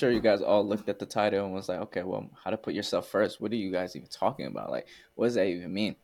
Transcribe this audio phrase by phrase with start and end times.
[0.00, 2.56] sure you guys all looked at the title and was like, okay, well, how to
[2.56, 3.40] put yourself first?
[3.40, 4.70] What are you guys even talking about?
[4.70, 5.94] Like, what does that even mean?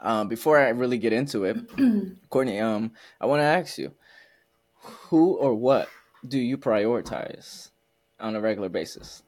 [0.00, 1.56] Um, before I really get into it,
[2.30, 2.90] Courtney, um,
[3.20, 3.92] I want to ask you,
[4.74, 5.88] who or what
[6.26, 7.70] do you prioritize
[8.18, 9.22] on a regular basis?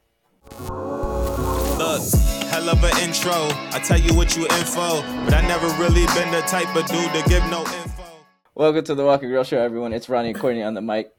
[0.59, 2.01] Look,
[2.51, 3.31] hell of an intro.
[3.71, 7.13] I tell you what you info, but I never really been the type of dude
[7.13, 7.84] to give no info.
[8.57, 9.91] Welcome to the Walk n Grow Show, everyone.
[9.91, 11.11] It's Roney and Courtney on the mic.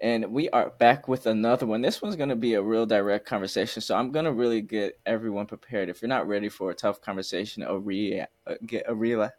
[0.00, 1.82] And we are back with another one.
[1.82, 3.80] This one's going to be a real direct conversation.
[3.80, 5.88] So I'm going to really get everyone prepared.
[5.88, 9.32] If you're not ready for a tough conversation, a, re- uh, get a, real, a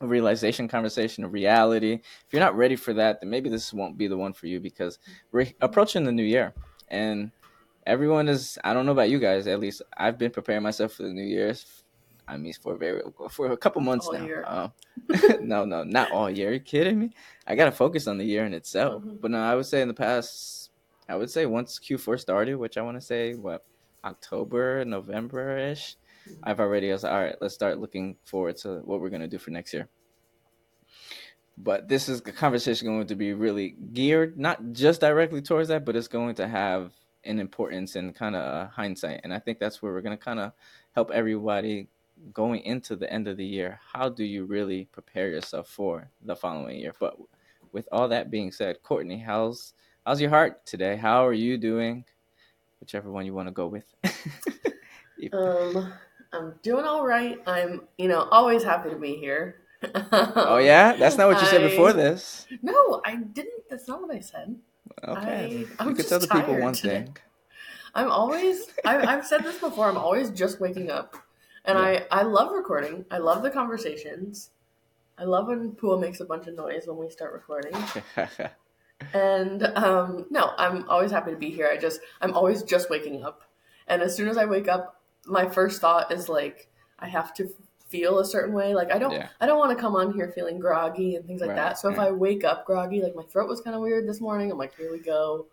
[0.00, 4.06] realization conversation, a reality, if you're not ready for that, then maybe this won't be
[4.06, 5.00] the one for you because
[5.32, 6.54] we're approaching the new year.
[6.86, 7.32] And
[7.84, 11.02] everyone is, I don't know about you guys, at least I've been preparing myself for
[11.02, 11.79] the new year's
[12.30, 14.44] I mean, for very for a couple months all now.
[14.46, 14.72] Um,
[15.40, 16.50] no, no, not all year.
[16.50, 17.10] Are you kidding me?
[17.46, 19.02] I gotta focus on the year in itself.
[19.02, 19.16] Mm-hmm.
[19.20, 20.70] But no, I would say in the past,
[21.08, 23.64] I would say once Q4 started, which I want to say what
[24.04, 25.96] October, November ish,
[26.28, 26.40] mm-hmm.
[26.44, 27.36] I've already was like, all right.
[27.40, 29.88] Let's start looking forward to what we're gonna do for next year.
[31.58, 35.84] But this is the conversation going to be really geared not just directly towards that,
[35.84, 36.92] but it's going to have
[37.24, 39.20] an importance and kind of hindsight.
[39.24, 40.52] And I think that's where we're going to kind of
[40.94, 41.88] help everybody
[42.32, 46.36] going into the end of the year, how do you really prepare yourself for the
[46.36, 46.92] following year?
[46.98, 47.16] But
[47.72, 49.74] with all that being said, Courtney, how's
[50.06, 50.96] how's your heart today?
[50.96, 52.04] How are you doing?
[52.80, 53.84] Whichever one you want to go with.
[55.32, 55.92] um,
[56.32, 57.38] I'm doing all right.
[57.46, 59.56] I'm, you know, always happy to be here.
[60.12, 62.46] oh yeah, that's not what you said before this.
[62.62, 63.64] No, I didn't.
[63.68, 64.56] That's not what I said.
[65.06, 67.04] Okay, I, you could tell the people one today.
[67.04, 67.16] thing.
[67.94, 68.66] I'm always.
[68.84, 69.88] I, I've said this before.
[69.88, 71.16] I'm always just waking up.
[71.64, 72.04] And yeah.
[72.10, 73.04] I, I love recording.
[73.10, 74.50] I love the conversations.
[75.18, 77.74] I love when Pua makes a bunch of noise when we start recording.
[79.12, 81.68] and um, no, I'm always happy to be here.
[81.70, 83.42] I just I'm always just waking up.
[83.86, 87.50] And as soon as I wake up, my first thought is like I have to
[87.88, 88.74] feel a certain way.
[88.74, 89.28] Like I don't yeah.
[89.40, 91.56] I don't want to come on here feeling groggy and things like right.
[91.56, 91.78] that.
[91.78, 94.50] So if I wake up groggy, like my throat was kind of weird this morning,
[94.50, 95.46] I'm like, here we go.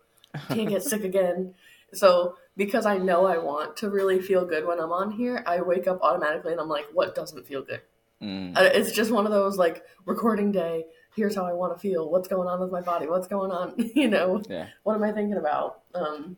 [0.48, 1.54] Can't get sick again.
[1.92, 5.60] So because I know I want to really feel good when I'm on here, I
[5.60, 7.80] wake up automatically and I'm like, what doesn't feel good?
[8.22, 8.56] Mm.
[8.58, 10.84] It's just one of those like recording day.
[11.14, 12.10] Here's how I want to feel.
[12.10, 13.06] What's going on with my body?
[13.06, 13.74] What's going on?
[13.94, 14.66] you know, yeah.
[14.82, 15.82] what am I thinking about?
[15.94, 16.36] Um,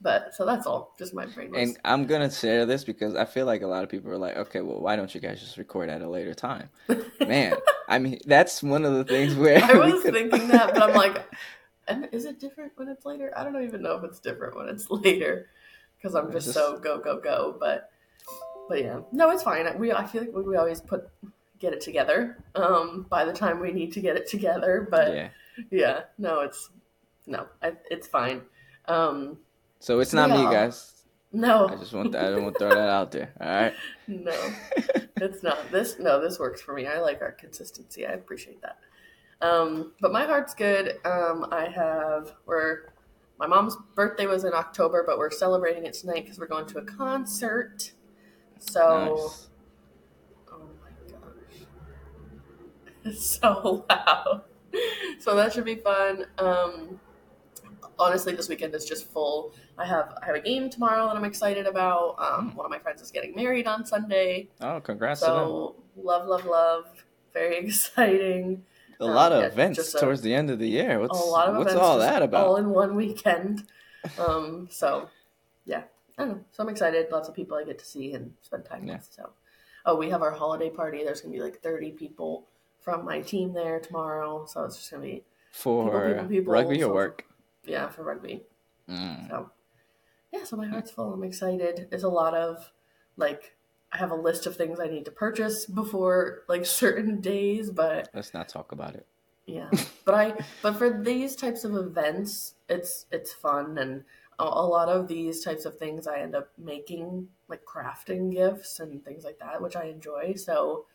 [0.00, 0.94] but so that's all.
[0.98, 1.54] Just my brain.
[1.54, 4.36] And I'm gonna share this because I feel like a lot of people are like,
[4.36, 6.68] okay, well, why don't you guys just record at a later time?
[7.26, 7.54] Man,
[7.88, 10.14] I mean, that's one of the things where I was could...
[10.14, 11.24] thinking that, but I'm like,
[11.90, 13.32] and is it different when it's later?
[13.36, 15.48] I don't even know if it's different when it's later
[15.96, 17.56] because I'm just, just, so go go go.
[17.58, 17.90] But
[18.68, 19.66] but yeah, no, it's fine.
[19.78, 21.08] We I feel like we, we always put
[21.58, 24.88] get it together um, by the time we need to get it together.
[24.90, 25.28] But yeah,
[25.70, 26.70] yeah no, it's
[27.26, 28.42] no, I, it's fine.
[28.86, 29.38] Um,
[29.78, 30.36] so it's not yeah.
[30.36, 31.04] me, guys.
[31.32, 32.24] No, I just want that.
[32.24, 33.32] I don't want to throw that out there.
[33.40, 33.74] All right.
[34.08, 34.34] No,
[35.18, 35.70] it's not.
[35.70, 36.86] This no, this works for me.
[36.86, 38.04] I like our consistency.
[38.04, 38.78] I appreciate that.
[39.42, 40.98] Um, but my heart's good.
[41.04, 42.90] Um, I have we're
[43.38, 46.78] my mom's birthday was in October, but we're celebrating it tonight because we're going to
[46.78, 47.92] a concert.
[48.58, 49.48] So, nice.
[50.52, 51.66] oh my gosh,
[53.04, 54.42] it's so loud.
[55.18, 56.24] So that should be fun.
[56.38, 56.98] Um,
[57.98, 59.52] honestly, this weekend is just full.
[59.76, 62.16] I have I have a game tomorrow that I'm excited about.
[62.18, 62.54] Um, mm.
[62.54, 64.48] One of my friends is getting married on Sunday.
[64.62, 65.20] Oh, congrats!
[65.20, 67.04] So love, love, love.
[67.34, 68.64] Very exciting
[69.00, 71.00] a um, lot of yeah, events a, towards the end of the year.
[71.00, 72.46] What's, a lot of what's all that about?
[72.46, 73.66] All in one weekend.
[74.18, 75.10] Um, so
[75.66, 75.82] yeah,
[76.16, 76.44] I don't know.
[76.52, 77.08] So I'm excited.
[77.12, 78.94] Lots of people I get to see and spend time yeah.
[78.94, 79.06] with.
[79.10, 79.28] So,
[79.84, 81.04] oh, we have our holiday party.
[81.04, 82.46] There's gonna be like 30 people
[82.80, 84.46] from my team there tomorrow.
[84.46, 86.52] So it's just gonna be for people, people, people.
[86.54, 87.26] rugby or work.
[87.66, 88.42] Yeah, for rugby.
[88.88, 89.28] Mm.
[89.28, 89.50] So
[90.32, 91.12] yeah, so my heart's full.
[91.12, 91.88] I'm excited.
[91.90, 92.70] There's a lot of
[93.18, 93.54] like
[93.92, 98.08] I have a list of things I need to purchase before like certain days, but
[98.14, 99.06] let's not talk about it.
[99.46, 99.70] Yeah,
[100.04, 104.04] but I but for these types of events, it's it's fun and
[104.38, 108.80] a, a lot of these types of things I end up making like crafting gifts
[108.80, 110.34] and things like that, which I enjoy.
[110.34, 110.86] So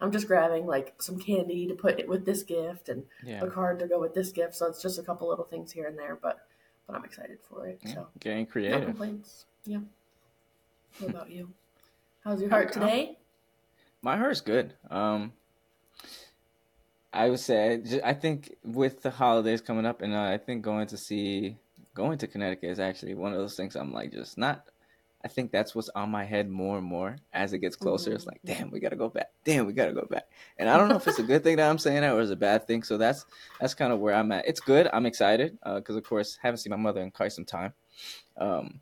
[0.00, 3.42] I'm just grabbing like some candy to put it with this gift and yeah.
[3.42, 4.54] a card to go with this gift.
[4.54, 6.46] So it's just a couple little things here and there, but
[6.86, 7.80] but I'm excited for it.
[7.82, 8.80] Yeah, so getting creative.
[8.80, 9.46] No complaints.
[9.64, 9.80] Yeah.
[10.98, 11.50] What about you?
[12.24, 13.18] How's your heart today?
[14.00, 14.72] My heart's good.
[14.90, 15.34] Um,
[17.12, 20.86] I would say I think with the holidays coming up, and uh, I think going
[20.86, 21.58] to see
[21.92, 24.64] going to Connecticut is actually one of those things I'm like just not.
[25.22, 28.08] I think that's what's on my head more and more as it gets closer.
[28.08, 28.16] Mm-hmm.
[28.16, 29.30] It's like, damn, we gotta go back.
[29.44, 30.24] Damn, we gotta go back.
[30.58, 32.30] And I don't know if it's a good thing that I'm saying that or it's
[32.30, 32.84] a bad thing.
[32.84, 33.26] So that's
[33.60, 34.48] that's kind of where I'm at.
[34.48, 34.88] It's good.
[34.94, 37.74] I'm excited because uh, of course haven't seen my mother in quite some time.
[38.38, 38.80] Um,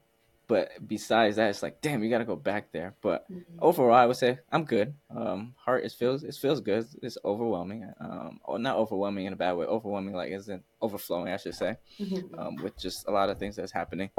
[0.49, 2.95] but besides that, it's like, damn, you got to go back there.
[3.01, 3.45] But Mhm.
[3.61, 4.95] overall, I would say I'm good.
[5.11, 6.87] Um, heart, it feels it feels good.
[7.03, 7.91] It's overwhelming.
[8.01, 9.67] Um, or not overwhelming in a bad way.
[9.67, 11.77] Overwhelming, like isn't overflowing, I should say.
[11.99, 12.39] Mhm.
[12.39, 14.11] Um, with just a lot of things that's happening.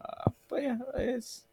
[0.00, 1.46] Uh, but yeah, it's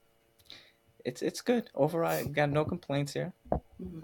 [1.03, 2.11] it's it's good overall.
[2.11, 3.33] I got no complaints here.
[3.81, 4.01] Mhm.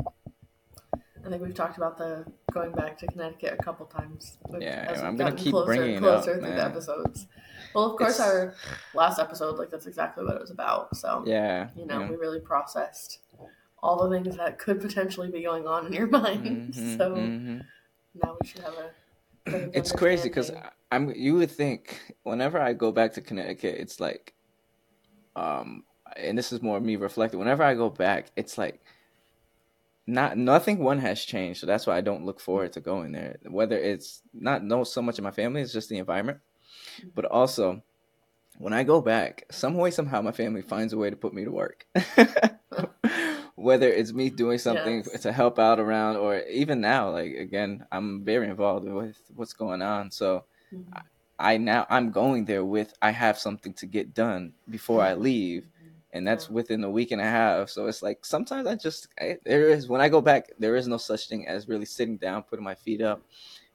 [1.26, 4.38] I think we've talked about the going back to Connecticut a couple times.
[4.48, 7.28] We've- Yeah, I'm gonna keep closer, bringing it closer up, through the episodes.
[7.78, 8.56] Well, of course, It's- our
[8.96, 10.98] last episode, like that's exactly what it was about.
[10.98, 12.10] So Yeah, you know, yeah.
[12.10, 13.20] we really processed
[13.84, 16.74] all the things that could potentially be going on in your mind.
[16.74, 17.64] Mhm, so mhm.
[18.16, 19.78] now we should have a.
[19.78, 20.52] it's crazy because.
[20.92, 21.12] I'm.
[21.12, 24.34] You would think whenever I go back to Connecticut, it's like,
[25.36, 25.84] um,
[26.16, 27.38] and this is more me reflecting.
[27.40, 28.82] Whenever I go back, it's like,
[30.08, 30.80] not nothing.
[30.80, 33.36] One has changed, so that's why I don't look forward to going there.
[33.48, 36.40] Whether it's not no so much of my family, it's just the environment,
[37.16, 37.84] but also.
[38.60, 41.46] When I go back, some way somehow my family finds a way to put me
[41.46, 41.86] to work.
[43.56, 45.22] Whether it's me doing something Yes.
[45.24, 49.82] to help out around, or even now, like again, I'm very involved with what's going
[49.82, 50.12] on.
[50.12, 51.04] So Mhm.
[51.40, 55.70] I now I'm going there with I have something to get done before I leave,
[56.14, 56.56] and that's Yeah.
[56.56, 57.70] within a week and a half.
[57.70, 60.88] So it's like sometimes I just I, there is when I go back, there is
[60.88, 63.24] no such thing as really sitting down, putting my feet up,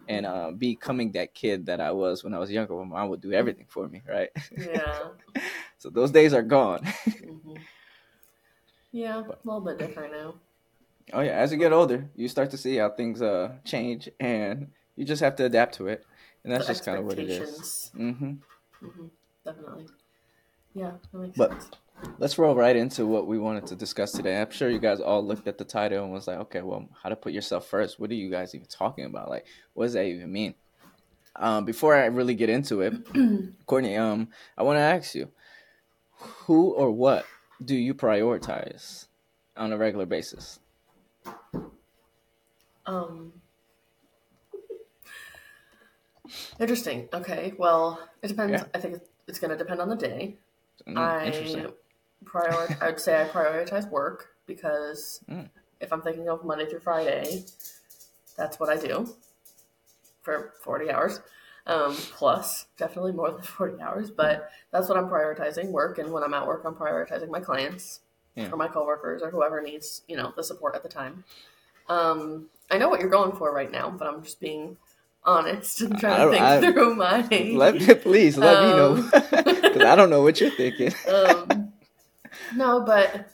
[0.09, 2.75] and uh, becoming that kid that I was when I was younger.
[2.77, 4.31] When mom would do everything for me, right?
[4.57, 5.09] Yeah.
[5.79, 6.85] so those days are gone.
[6.85, 7.55] hmm
[8.91, 10.35] Yeah, a little bit different now.
[11.13, 14.69] oh yeah, as you get older, you start to see how things uh change, and
[14.97, 16.05] you just have to adapt to it,
[16.45, 17.91] and that's The just kind of what it is.
[17.97, 18.33] Mm-hmm.
[18.85, 19.07] Mm-hmm.
[19.45, 19.87] Definitely.
[20.75, 21.71] Yeah, that makes But- sense.
[22.19, 24.41] Let's roll right into what we wanted to discuss today.
[24.41, 27.09] I'm sure you guys all looked at the title and was like, okay, well, how
[27.09, 27.99] to put yourself first?
[27.99, 29.29] What are you guys even talking about?
[29.29, 30.55] Like, what does that even mean?
[31.37, 32.95] Um, before I really get into it,
[33.67, 35.31] Courtney, um, I want to ask you,
[36.13, 37.27] who or what
[37.65, 39.07] do you prioritize
[39.57, 40.61] on a regular basis?
[42.87, 43.33] Um.
[46.61, 47.09] Interesting.
[47.13, 47.55] Okay.
[47.59, 48.63] Well, it depends.
[48.63, 48.69] Yeah.
[48.75, 50.37] I think it's going to depend on the day.
[50.87, 51.31] Mm, I
[52.25, 52.77] prior.
[52.81, 55.49] I'd say I prioritize work because Mm.
[55.81, 57.45] if I'm thinking of Monday through Friday,
[58.37, 59.15] that's what I do
[60.23, 61.21] for 40 hours.
[61.67, 65.99] Um, plus, definitely more than 40 hours, but that's what I'm prioritizing work.
[65.99, 68.01] And when I'm at work, I'm prioritizing my clients
[68.35, 68.51] Yeah.
[68.51, 71.25] or my coworkers or whoever needs, you know, the support at the time.
[71.89, 74.77] Um, I know what you're going for right now, but I'm just being
[75.25, 77.21] honest and trying to think I- through my.
[77.55, 79.11] Let me, please let me know Um,
[79.63, 80.93] because I don't know what you're thinking.
[81.09, 81.72] um,
[82.55, 83.31] no, but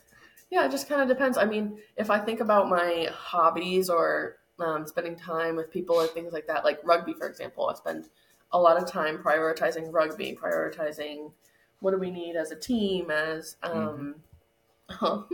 [0.50, 1.36] yeah, it just kind of depends.
[1.36, 6.06] I mean, if I think about my hobbies or um, spending time with people or
[6.06, 8.08] things like that, like rugby, for example, I spend
[8.52, 11.32] a lot of time prioritizing rugby, prioritizing
[11.80, 13.10] what do we need as a team.
[13.10, 14.16] As um,
[14.90, 15.26] Pua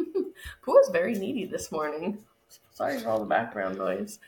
[0.67, 2.19] was very needy this morning.
[2.73, 4.19] Sorry for all the background noise.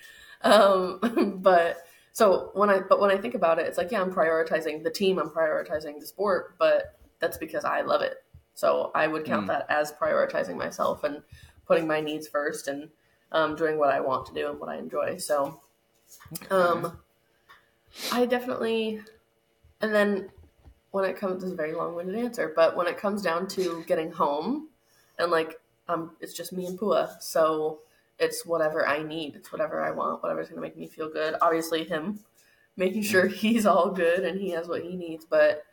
[0.42, 1.78] Um, but
[2.12, 4.90] so when I but when I think about it, it's like yeah, I'm prioritizing the
[4.90, 8.22] team, I'm prioritizing the sport, but that's because I love it.
[8.56, 9.48] So I would count Mm.
[9.48, 11.22] that as prioritizing myself and
[11.66, 12.90] putting my needs first and
[13.30, 15.18] um, doing what I want to do and what I enjoy.
[15.18, 15.60] So
[16.50, 16.98] um,
[18.10, 19.02] I definitely,
[19.82, 20.30] and then
[20.90, 23.84] when it comes, this is a very long-winded answer, but when it comes down to
[23.86, 24.70] getting home,
[25.18, 27.80] and like um, it's just me and Pua, so
[28.18, 31.34] it's whatever I need, it's whatever I want, whatever's gonna make me feel good.
[31.42, 32.20] Obviously, him
[32.78, 35.65] making sure he's all good and he has what he needs, but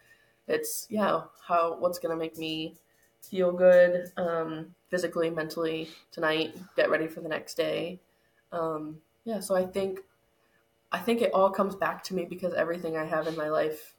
[0.48, 2.76] it's yeah, how what's gonna make me
[3.22, 8.00] feel good um, physically, mentally tonight, get ready for the next day.
[8.52, 10.02] Um, yeah, so I think
[10.92, 13.96] I think it all comes back to me because everything I have in my life,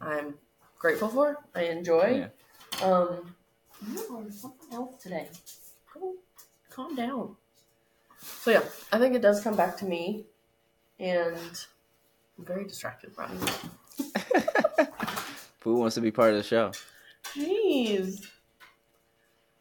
[0.00, 0.34] I'm
[0.78, 1.38] grateful for.
[1.54, 2.28] I enjoy.
[2.82, 3.34] Um,
[3.88, 5.28] no, something else today.
[5.92, 6.14] Go,
[6.70, 7.36] calm down.
[8.18, 10.26] So yeah, I think it does come back to me,
[10.98, 11.66] and
[12.38, 13.38] I'm very distracted, Roney.
[15.64, 16.72] Who wants to be part of the show?
[17.34, 18.26] Jeez.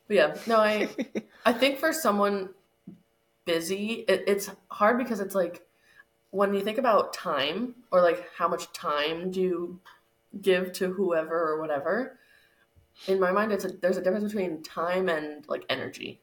[0.07, 0.89] But yeah, no, I
[1.45, 2.49] I think for someone
[3.45, 5.65] busy, it, it's hard because it's like
[6.31, 9.79] when you think about time or like how much time do you
[10.41, 12.19] give to whoever or whatever.
[13.07, 16.21] In my mind, it's a, there's a difference between time and like energy.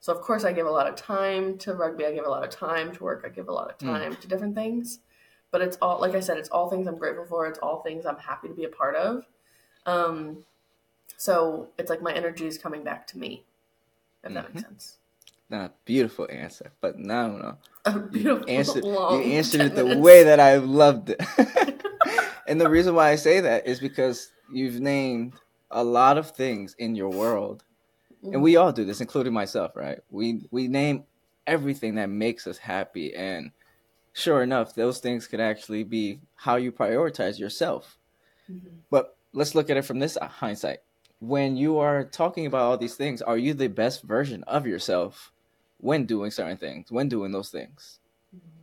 [0.00, 2.06] So of course, I give a lot of time to rugby.
[2.06, 3.24] I give a lot of time to work.
[3.26, 3.86] I give a lot of Mm.
[3.92, 5.00] time to different things.
[5.54, 7.46] But it's all like I said, it's all things I'm grateful for.
[7.46, 9.24] It's all things I'm happy to be a part of.
[9.86, 10.44] Um,
[11.16, 13.44] so it's like my energy is coming back to me.
[14.24, 14.98] If that makes sense.
[15.48, 17.58] Nah, beautiful answer, but no, no.
[17.84, 21.22] A beautiful answered long you answered it the way that I loved it.
[22.48, 25.34] and the reason why I say that is because you've named
[25.70, 27.62] a lot of things in your world,
[28.24, 30.00] and we all do this, including myself, right?
[30.10, 31.04] We we name
[31.46, 33.52] everything that makes us happy, and
[34.14, 37.98] sure enough, those things could actually be how you prioritize yourself.
[38.50, 38.68] Mm-hmm.
[38.90, 40.78] But let's look at it from this hindsight.
[41.20, 45.32] When you are talking about all these things, are you the best version of yourself
[45.78, 47.98] when doing certain things, when doing those things?
[48.34, 48.62] Mm-hmm.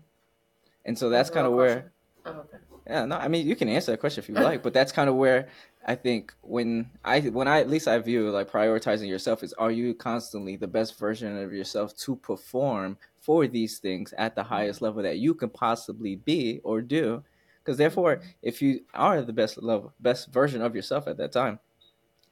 [0.85, 1.91] And so that's kind of where.
[2.25, 2.57] Oh, okay.
[2.87, 5.09] Yeah, no, I mean you can answer that question if you like, but that's kind
[5.09, 5.49] of where
[5.85, 9.71] I think when I when I at least I view like prioritizing yourself is are
[9.71, 14.77] you constantly the best version of yourself to perform for these things at the highest
[14.77, 14.85] mm-hmm.
[14.85, 17.23] level that you can possibly be or do
[17.63, 21.59] because therefore if you are the best level best version of yourself at that time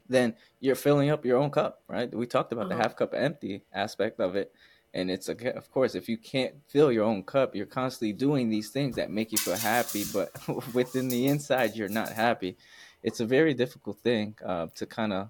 [0.10, 2.76] then you're filling up your own cup right we talked about uh-huh.
[2.76, 4.52] the half cup empty aspect of it
[4.94, 8.50] and it's okay of course if you can't fill your own cup you're constantly doing
[8.50, 10.32] these things that make you feel happy but
[10.74, 12.58] within the inside you're not happy
[13.04, 15.30] it's a very difficult thing uh, to kind of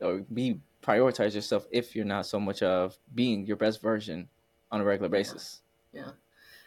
[0.00, 4.28] or be prioritize yourself if you're not so much of being your best version
[4.70, 5.60] on a regular basis.
[5.92, 6.10] Yeah.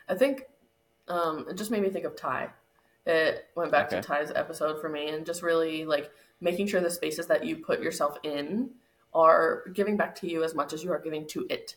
[0.07, 0.43] I think
[1.07, 2.49] um, it just made me think of Ty.
[3.05, 4.01] It went back okay.
[4.01, 6.11] to Ty's episode for me, and just really like
[6.41, 8.69] making sure the spaces that you put yourself in
[9.13, 11.75] are giving back to you as much as you are giving to it.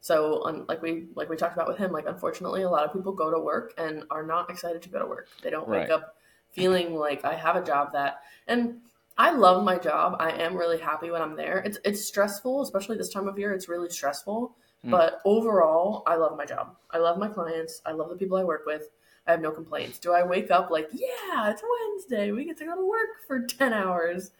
[0.00, 2.92] So, um, like we like we talked about with him, like unfortunately, a lot of
[2.92, 5.28] people go to work and are not excited to go to work.
[5.42, 5.82] They don't right.
[5.82, 6.16] wake up
[6.50, 8.80] feeling like I have a job that and
[9.16, 10.16] I love my job.
[10.18, 11.58] I am really happy when I'm there.
[11.58, 13.52] It's it's stressful, especially this time of year.
[13.52, 14.56] It's really stressful.
[14.84, 14.90] Mm.
[14.90, 16.76] But overall, I love my job.
[16.90, 17.82] I love my clients.
[17.86, 18.88] I love the people I work with.
[19.26, 19.98] I have no complaints.
[19.98, 22.32] Do I wake up like, yeah, it's Wednesday.
[22.32, 24.32] We get to go to work for 10 hours?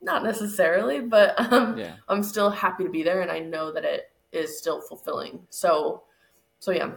[0.00, 1.94] Not necessarily, but um, yeah.
[2.08, 5.40] I'm still happy to be there and I know that it is still fulfilling.
[5.50, 6.02] So,
[6.60, 6.92] so yeah,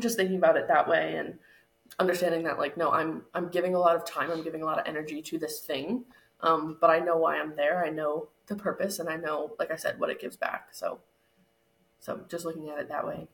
[0.00, 1.38] just thinking about it that way and
[1.98, 4.78] understanding that like no i'm i'm giving a lot of time i'm giving a lot
[4.78, 6.04] of energy to this thing
[6.40, 9.70] um, but i know why i'm there i know the purpose and i know like
[9.70, 10.98] i said what it gives back so
[12.02, 13.26] so just looking at it that way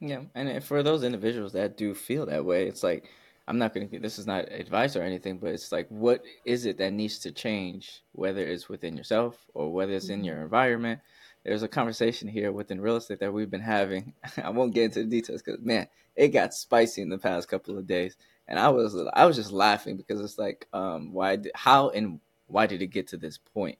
[0.00, 3.08] yeah and for those individuals that do feel that way it's like
[3.46, 6.66] i'm not going to this is not advice or anything but it's like what is
[6.66, 10.44] it that needs to change whether it's within yourself or whether it's in your mm-hmm.
[10.44, 11.00] environment
[11.44, 14.12] there's a conversation here within real estate that we've been having.
[14.42, 15.86] I won't get into the details because man,
[16.16, 18.16] it got spicy in the past couple of days,
[18.48, 22.66] and I was I was just laughing because it's like, um, why, how, and why
[22.66, 23.78] did it get to this point?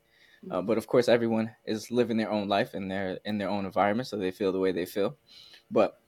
[0.49, 3.65] Uh, but of course, everyone is living their own life in their in their own
[3.65, 5.15] environment, so they feel the way they feel.
[5.69, 5.99] But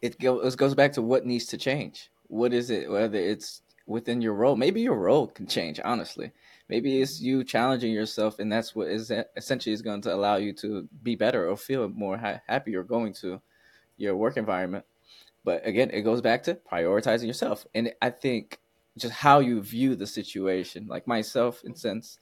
[0.00, 2.10] it goes goes back to what needs to change.
[2.28, 2.90] What is it?
[2.90, 5.80] Whether it's within your role, maybe your role can change.
[5.84, 6.32] Honestly,
[6.72, 10.54] maybe it's you challenging yourself and that's what is essentially is going to allow you
[10.54, 13.38] to be better or feel more ha- or going to
[13.98, 14.82] your work environment
[15.44, 18.58] but again it goes back to prioritizing yourself and i think
[18.96, 22.18] just how you view the situation like myself in sense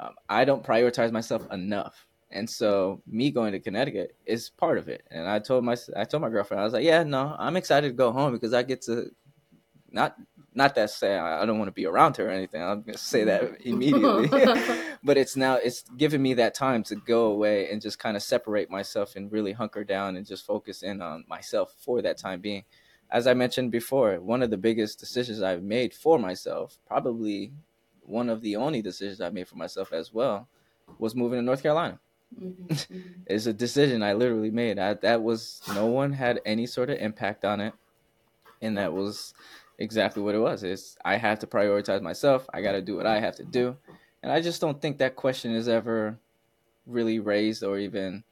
[0.00, 4.88] um, i don't prioritize myself enough and so me going to Connecticut is part of
[4.88, 5.04] it.
[5.10, 7.88] And I told my I told my girlfriend I was like, yeah, no, I'm excited
[7.88, 9.10] to go home because I get to
[9.90, 10.16] not
[10.54, 12.62] not that say I don't want to be around her or anything.
[12.62, 14.28] I'm gonna say that immediately.
[15.02, 18.22] but it's now it's giving me that time to go away and just kind of
[18.22, 22.40] separate myself and really hunker down and just focus in on myself for that time
[22.40, 22.64] being.
[23.10, 27.52] As I mentioned before, one of the biggest decisions I've made for myself, probably
[28.10, 30.48] one of the only decisions I made for myself as well,
[30.98, 31.98] was moving to North Carolina.
[32.38, 32.66] Mm-hmm.
[32.72, 33.00] mm-hmm.
[33.26, 34.78] it's a decision I literally made.
[34.78, 37.74] I, that was no one had any sort of impact on it,
[38.60, 39.34] and that was
[39.78, 40.62] exactly what it was.
[40.62, 42.46] It's I have to prioritize myself.
[42.52, 43.76] I got to do what I have to do,
[44.22, 46.18] and I just don't think that question is ever
[46.86, 48.24] really raised or even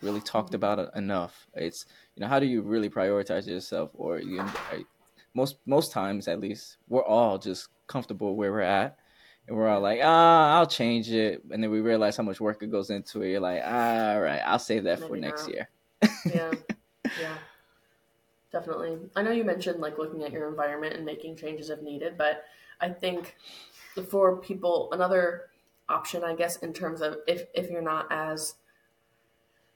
[0.00, 1.46] really talked about enough.
[1.54, 1.86] It's
[2.16, 4.44] you know how do you really prioritize yourself, or you
[5.34, 8.96] most most times at least we're all just comfortable where we're at.
[9.48, 11.42] And we're all like, ah, I'll change it.
[11.50, 13.30] And then we realize how much work it goes into it.
[13.30, 15.68] You're like, ah, all right, I'll save that Maybe for next year.
[16.32, 16.52] yeah.
[17.20, 17.36] Yeah
[18.52, 18.98] definitely.
[19.16, 22.44] I know you mentioned like looking at your environment and making changes if needed, but
[22.80, 23.34] I think
[24.08, 25.46] for people, another
[25.88, 28.54] option, I guess, in terms of if if you're not as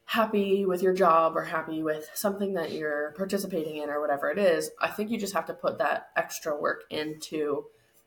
[0.04, 4.38] happy with your job or happy with something that you're participating in or whatever it
[4.38, 7.64] is, I think you just have to put that extra work into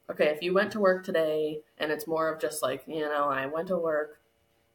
[0.10, 3.30] okay, if you went to work today and it's more of just like, you know,
[3.30, 4.20] I went to work,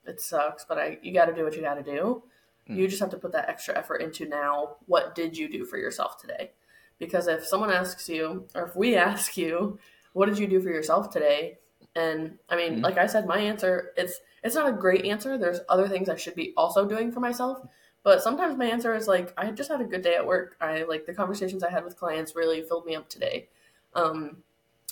[0.07, 2.23] it sucks, but I you got to do what you got to do.
[2.69, 2.77] Mm.
[2.77, 4.77] You just have to put that extra effort into now.
[4.87, 6.53] What did you do for yourself today?
[6.99, 9.79] Because if someone asks you, or if we ask you,
[10.13, 11.59] what did you do for yourself today?
[11.97, 12.83] And I mean, mm.
[12.83, 15.39] like I said, my answer it's it's not a great answer.
[15.39, 17.67] There's other things I should be also doing for myself.
[18.03, 20.57] But sometimes my answer is like, I just had a good day at work.
[20.61, 23.49] I like the conversations I had with clients really filled me up today.
[23.95, 24.43] Um,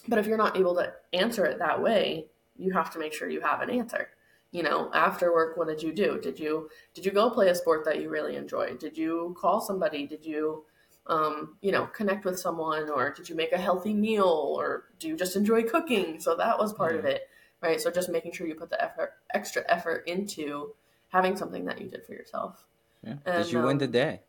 [0.09, 3.29] But if you're not able to answer it that way, you have to make sure
[3.29, 4.09] you have an answer.
[4.51, 6.21] You know, after work, what did you do?
[6.21, 8.79] Did you did you go play a sport that you really enjoyed?
[8.79, 10.07] Did you call somebody?
[10.07, 10.65] Did you
[11.07, 15.09] um, you know, connect with someone, or did you make a healthy meal, or do
[15.09, 16.21] you just enjoy cooking?
[16.21, 17.29] So that was part of it,
[17.61, 17.81] right?
[17.81, 20.75] So just making sure you put the effort, extra effort into
[21.09, 22.65] having something that you did for yourself.
[23.05, 23.15] Yeah.
[23.27, 24.21] And, did you um, win the day?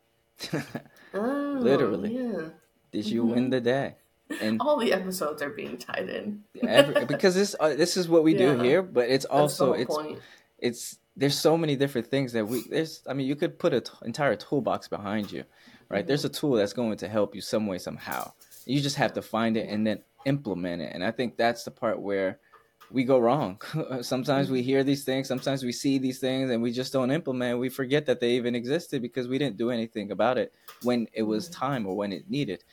[1.14, 2.16] oh, Literally.
[2.16, 2.48] Yeah.
[2.90, 3.34] Did you mm-hmm.
[3.34, 3.94] win the day?
[4.40, 8.24] And all the episodes are being tied in every, because this uh, this is what
[8.24, 8.54] we yeah.
[8.54, 10.18] do here, but it's also it's point.
[10.58, 13.82] it's there's so many different things that we there's I mean you could put an
[13.82, 15.44] t- entire toolbox behind you
[15.88, 16.00] right?
[16.00, 16.08] Mm-hmm.
[16.08, 18.32] There's a tool that's going to help you some way, somehow.
[18.66, 20.92] You just have to find it and then implement it.
[20.94, 22.40] And I think that's the part where
[22.90, 23.60] we go wrong.
[24.02, 27.58] sometimes we hear these things, sometimes we see these things, and we just don't implement.
[27.58, 30.52] We forget that they even existed because we didn't do anything about it
[30.82, 31.60] when it was mm-hmm.
[31.60, 32.64] time or when it needed.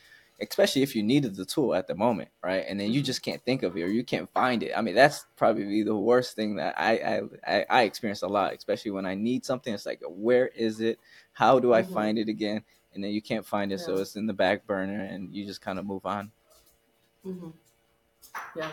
[0.41, 2.65] Especially if you needed the tool at the moment, right?
[2.67, 4.71] And then you just can't think of it or you can't find it.
[4.75, 8.91] I mean, that's probably the worst thing that I I, I experience a lot, especially
[8.91, 9.73] when I need something.
[9.73, 10.99] It's like, where is it?
[11.33, 11.93] How do I mm-hmm.
[11.93, 12.63] find it again?
[12.93, 13.85] and then you can't find it, yeah.
[13.85, 16.31] so it's in the back burner, and you just kind of move on.
[17.25, 17.49] Mm-hmm.
[18.55, 18.71] Yeah,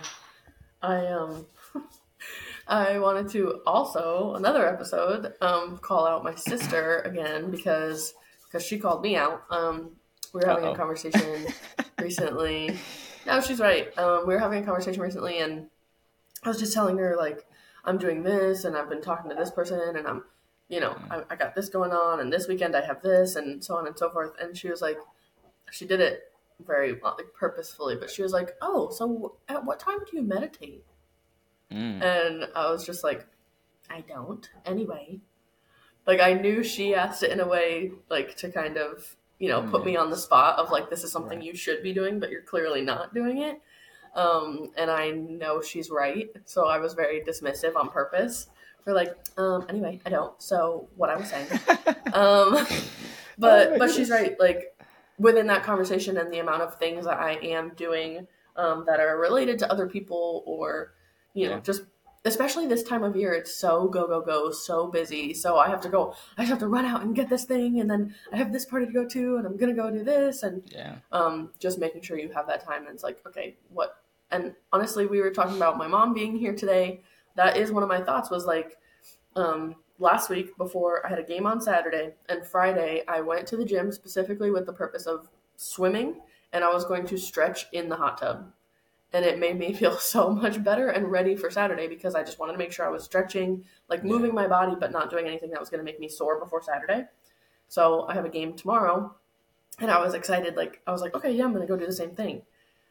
[0.83, 1.47] I um,
[2.69, 8.79] I wanted to also another episode um call out my sister again because because she
[8.79, 9.43] called me out.
[9.51, 9.93] Um,
[10.35, 10.73] we were having Uh-oh.
[10.73, 11.47] a conversation
[12.01, 12.79] recently.
[13.27, 13.97] No, she's right.
[13.99, 15.69] Um, we were having a conversation recently, and
[16.43, 17.47] I was just telling her like
[17.85, 20.25] I'm doing this, and I've been talking to this person, and I'm
[20.69, 23.65] you know, I, I got this going on, and this weekend I have this, and
[23.65, 24.33] so on and so forth.
[24.41, 24.99] And she was like,
[25.71, 26.31] she did it
[26.65, 30.85] very like purposefully, but she was like, "Oh, so at what time do you meditate?"
[31.73, 32.03] Mm.
[32.03, 33.27] And I was just like,
[33.89, 35.21] "I don't." Anyway,
[36.07, 39.63] like I knew she asked it in a way like to kind of you know
[39.63, 41.47] put me on the spot of like this is something right.
[41.47, 43.61] you should be doing, but you're clearly not doing it.
[44.15, 48.49] Um, and I know she's right, so I was very dismissive on purpose.
[48.85, 50.41] We're like, um, anyway, I don't.
[50.41, 51.49] So what I was saying,
[52.13, 52.67] um,
[53.39, 54.39] but oh but she's right.
[54.41, 54.75] Like
[55.19, 59.19] within that conversation and the amount of things that I am doing um, that are
[59.19, 60.95] related to other people or
[61.35, 61.83] you know just
[62.25, 65.33] especially this time of year it's so go go go so busy.
[65.35, 67.81] So i have to go i just have to run out and get this thing
[67.81, 70.43] and then i have this party to go to and i'm gonna go do this
[70.43, 70.97] and yeah.
[71.13, 75.07] um just making sure you have that time and it's like okay what and honestly
[75.07, 77.01] we were talking about my mom being here today.
[77.37, 78.77] That is one of my thoughts was like
[79.37, 83.57] um, last week before I had a game on Saturday and Friday I went to
[83.57, 86.21] the gym specifically with the purpose of swimming
[86.53, 88.53] and I was going to stretch in the hot tub.
[89.13, 92.39] And it made me feel so much better and ready for Saturday because I just
[92.39, 95.51] wanted to make sure I was stretching, like moving my body, but not doing anything
[95.51, 97.07] that was going to make me sore before Saturday.
[97.69, 99.15] So I have a game tomorrow
[99.81, 100.57] and I was excited.
[100.57, 102.43] Like, I was like, okay, yeah, I'm going to go do the same thing.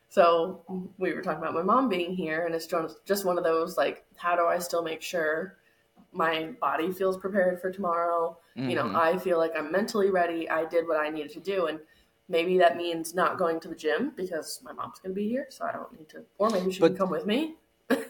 [0.10, 0.64] So
[0.98, 2.68] we were talking about my mom being here, and it's
[3.06, 5.58] just one of those like, how do I still make sure
[6.14, 8.38] my body feels prepared for tomorrow?
[8.58, 8.70] Mm-hmm.
[8.70, 8.96] You know, mm-hmm.
[8.96, 10.50] I feel like I'm mentally ready.
[10.50, 11.80] I did what I needed to do, and
[12.30, 15.48] maybe that means not going to the gym because my mom's going to be here,
[15.50, 16.24] so I don't need to.
[16.38, 17.56] Or maybe she but can come with me.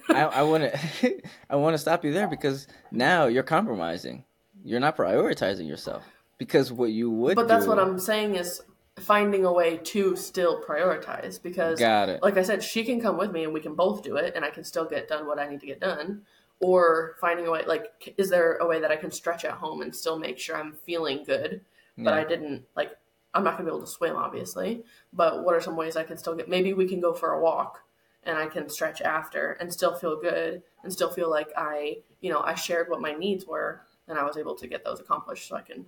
[0.10, 4.26] I want to, I want to stop you there because now you're compromising.
[4.64, 6.04] You're not prioritizing yourself
[6.38, 7.36] because what you would.
[7.36, 8.62] But that's do, what I'm saying is
[9.00, 12.24] finding a way to still prioritize because Got it.
[12.24, 14.44] like I said, she can come with me and we can both do it and
[14.44, 16.24] I can still get done what I need to get done.
[16.60, 19.82] Or finding a way like is there a way that I can stretch at home
[19.82, 21.62] and still make sure I'm feeling good?
[21.98, 22.20] But yeah.
[22.20, 22.92] I didn't like
[23.34, 24.84] I'm not gonna be able to swim obviously.
[25.14, 27.42] But what are some ways I can still get maybe we can go for a
[27.42, 27.82] walk
[28.24, 32.32] and I can stretch after and still feel good and still feel like I, you
[32.32, 35.48] know, I shared what my needs were and I was able to get those accomplished
[35.48, 35.86] so I can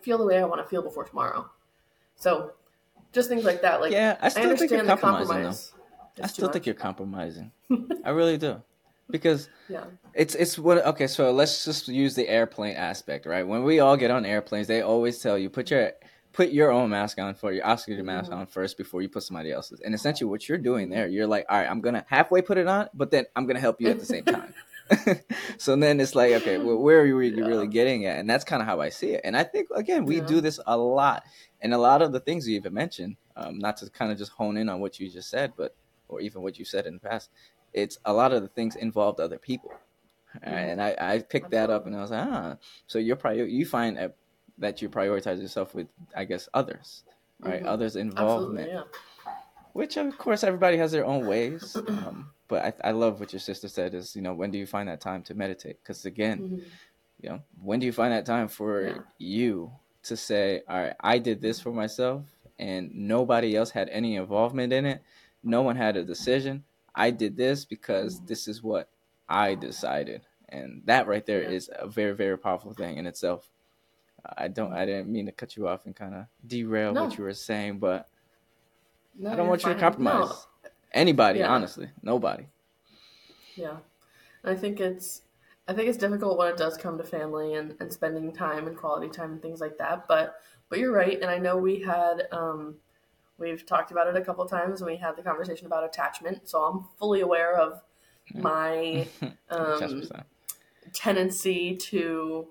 [0.00, 1.48] feel the way I want to feel before tomorrow.
[2.16, 2.52] So
[3.12, 3.80] just things like that.
[3.80, 6.22] Like yeah, I still I think you're compromising though.
[6.22, 7.52] I still think you're compromising.
[8.04, 8.60] I really do.
[9.10, 9.84] Because yeah.
[10.14, 13.46] it's it's what okay, so let's just use the airplane aspect, right?
[13.46, 15.92] When we all get on airplanes, they always tell you put your
[16.32, 18.40] put your own mask on for your oxygen mask mm-hmm.
[18.40, 19.80] on first before you put somebody else's.
[19.80, 22.66] And essentially what you're doing there, you're like, all right, I'm gonna halfway put it
[22.66, 24.54] on, but then I'm gonna help you at the same time.
[25.58, 27.46] so then it's like, okay, well, where are you really, yeah.
[27.46, 28.18] really getting at?
[28.18, 29.22] And that's kind of how I see it.
[29.24, 30.26] And I think again, we yeah.
[30.26, 31.24] do this a lot,
[31.60, 34.32] and a lot of the things you even mentioned, um, not to kind of just
[34.32, 35.74] hone in on what you just said, but
[36.08, 37.30] or even what you said in the past,
[37.72, 39.72] it's a lot of the things involved other people.
[40.36, 40.48] Mm-hmm.
[40.48, 43.66] And I, I picked that up, and I was like, ah, so you're probably, you
[43.66, 44.12] find a,
[44.58, 47.04] that you prioritize yourself with, I guess, others,
[47.40, 47.60] right?
[47.60, 47.68] Mm-hmm.
[47.68, 48.70] Others' involvement.
[48.70, 48.82] Yeah.
[49.72, 51.76] Which of course everybody has their own ways.
[51.88, 54.66] Um, but I, I love what your sister said is, you know, when do you
[54.66, 55.78] find that time to meditate?
[55.82, 56.58] Because again, mm-hmm.
[57.22, 58.98] you know, when do you find that time for yeah.
[59.18, 62.24] you to say, all right, I did this for myself
[62.58, 65.02] and nobody else had any involvement in it.
[65.42, 66.62] no one had a decision.
[66.94, 68.88] I did this because this is what
[69.28, 71.56] I decided, and that right there Yeah.
[71.56, 73.50] is a very very powerful thing in itself.
[74.36, 74.72] I don't.
[74.72, 77.04] I didn't mean to cut you off and kind of derail No.
[77.04, 78.08] what you were saying, but
[79.18, 81.40] No, I don't want you to compromise No, anybody.
[81.40, 81.52] Yeah.
[81.52, 82.44] Honestly, nobody.
[83.56, 83.76] Yeah.
[84.44, 85.22] I think it's
[85.68, 88.76] I think it's difficult when it does come to family and, and spending time and
[88.76, 90.08] quality time and things like that.
[90.08, 90.36] But
[90.68, 92.76] but you're right, and I know we had um
[93.38, 96.48] we've talked about it a couple times and we had the conversation about attachment.
[96.48, 97.82] So I'm fully aware of
[98.34, 99.06] my
[99.50, 100.02] um,
[100.92, 102.48] tendency to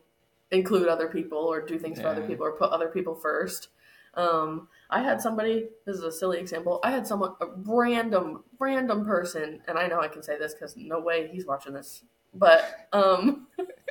[0.52, 3.70] include other people or do things for other people or put other people first.
[4.16, 5.70] Um, I had somebody.
[5.86, 6.80] This is a silly example.
[6.84, 10.76] I had someone, a random, random person, and I know I can say this because
[10.76, 13.48] no way he's watching this, but um,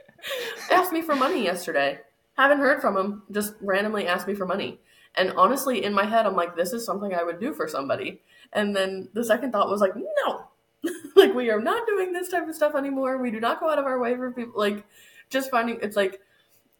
[0.70, 2.00] asked me for money yesterday.
[2.36, 3.22] Haven't heard from him.
[3.30, 4.78] Just randomly asked me for money.
[5.14, 8.20] And honestly, in my head, I'm like, this is something I would do for somebody.
[8.52, 10.44] And then the second thought was like, no,
[11.16, 13.18] like we are not doing this type of stuff anymore.
[13.18, 14.54] We do not go out of our way for people.
[14.56, 14.84] Like,
[15.30, 16.20] just finding it's like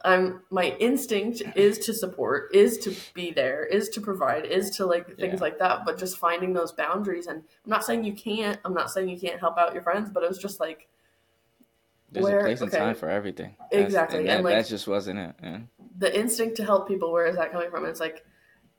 [0.05, 4.87] I'm my instinct is to support, is to be there, is to provide, is to
[4.87, 5.41] like things Yeah.
[5.41, 5.85] like that.
[5.85, 8.59] But just finding those boundaries, and I'm not saying you can't.
[8.65, 10.87] I'm not saying you can't help out your friends, but it was just like
[12.13, 12.79] There's Where- a place and okay.
[12.79, 13.55] time for everything.
[13.71, 15.35] That's- Exactly, and that, and, like- that just wasn't it.
[15.43, 15.59] Yeah.
[15.99, 17.13] the instinct to help people.
[17.13, 17.85] Where is that coming from?
[17.85, 18.25] It's like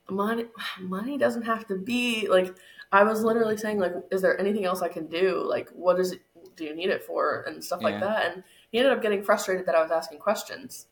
[0.09, 0.47] money.
[0.81, 2.53] Money doesn't have to be like.
[2.93, 5.41] I was literally saying like, is there anything else I can do?
[5.47, 6.19] Like, what is it?
[6.57, 7.43] Do you need it for?
[7.47, 8.33] And stuff like that.
[8.33, 10.87] And he ended up getting frustrated that I was asking questions.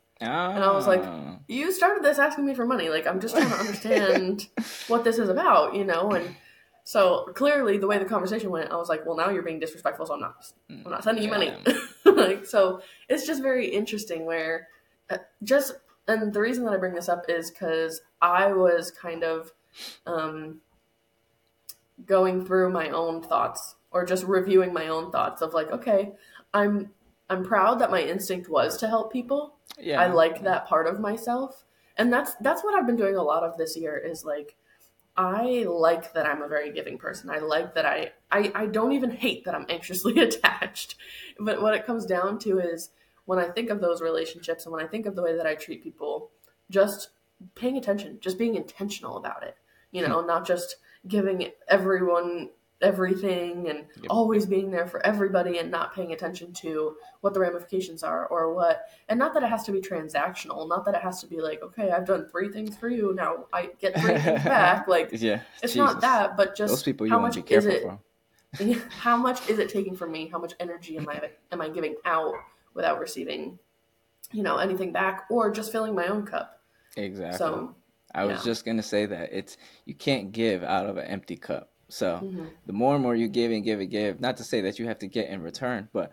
[0.56, 1.04] And I was like,
[1.48, 2.90] you started this asking me for money.
[2.90, 4.48] Like, I'm just trying to understand
[4.88, 6.12] what this is about, you know?
[6.12, 6.36] And
[6.84, 10.06] so clearly, the way the conversation went, I was like, well, now you're being disrespectful,
[10.06, 11.54] so I'm not, I'm not sending you money.
[12.06, 14.68] like, so it's just very interesting where
[15.10, 15.74] uh, just,
[16.08, 19.54] and the reason that I bring this up is because I was kind of
[20.06, 20.62] um,
[22.06, 26.14] going through my own thoughts or just reviewing my own thoughts of like, okay,
[26.54, 26.92] I'm,
[27.30, 29.56] I'm proud that my instinct was to help people.
[29.80, 31.66] yeah, I like that part of myself.
[31.98, 34.56] And that's that's what I've been doing a lot of this year is like
[35.18, 37.30] I like that I'm a very giving person.
[37.30, 40.96] I like that I I, I don't even hate that I'm anxiously attached.
[41.40, 42.92] But what it comes down to is
[43.26, 45.56] when I think of those relationships and when I think of the way that I
[45.56, 46.32] treat people,
[46.70, 47.10] just
[47.54, 49.56] paying attention, just being intentional about it.
[49.92, 50.10] You hmm.
[50.10, 52.50] know, not just giving everyone
[52.82, 54.06] everything and Yep.
[54.10, 58.54] always being there for everybody and not paying attention to what the ramifications are or
[58.54, 61.42] what and not that it has to be transactional not that it has to be
[61.42, 65.10] like okay i've done three things for you now i get three things back like
[65.12, 65.42] yeah.
[65.62, 68.00] it's not that but just Those people you how much to is it for.
[68.90, 71.96] how much is it taking from me how much energy am i am i giving
[72.06, 72.34] out
[72.74, 73.60] without receiving
[74.32, 76.62] you know anything back or just filling my own cup
[76.98, 77.38] Exactly.
[77.38, 77.76] so
[78.16, 78.46] I was yeah.
[78.46, 81.70] just gonna say that it's you can't give out of an empty cup.
[81.90, 82.50] So mhm.
[82.66, 84.88] the more and more you give and give and give, not to say that you
[84.88, 86.12] have to get in return, but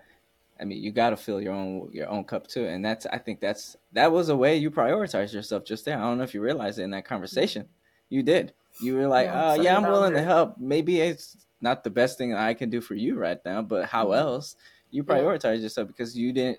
[0.60, 2.66] I mean you got to fill your own your own cup too.
[2.66, 5.98] And that's I think that's that was a way you prioritize yourself just there.
[5.98, 7.68] I don't know if you realized it in that conversation.
[8.08, 8.54] You did.
[8.78, 10.58] You were like, Yeah, uh, yeah, I'm willing to help.
[10.58, 14.08] Maybe it's not the best thing I can do for you right now, but how
[14.08, 14.16] Mhm.
[14.16, 14.56] else?
[14.90, 15.14] You Yeah.
[15.14, 16.58] prioritize yourself because you didn't.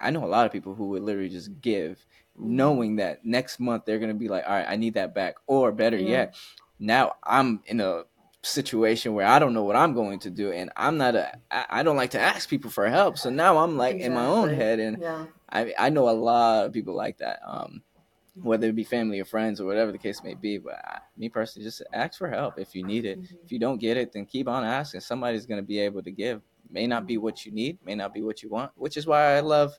[0.00, 2.04] I know a lot of people who would literally just give
[2.38, 2.56] Mm-hmm.
[2.56, 5.72] knowing that next month they're gonna be like, all right, I need that back, or
[5.72, 6.08] better Yeah.
[6.08, 6.34] yet,
[6.78, 8.04] now I'm in a
[8.46, 11.82] situation where I don't know what I'm going to do, and I'm not a, I
[11.82, 14.80] don't like to ask people for help, so now I'm like in my own head,
[14.80, 17.82] and yeah I I know a lot of people like that, um,
[18.42, 20.58] whether it be family or friends or whatever the case may be.
[20.58, 23.20] But I, me personally, just ask for help if you need it.
[23.20, 23.44] Mhm.
[23.44, 25.00] If you don't get it, then keep on asking.
[25.00, 26.42] Somebody's gonna be able to give.
[26.68, 29.36] May not be what you need, may not be what you want, which is why
[29.36, 29.78] I love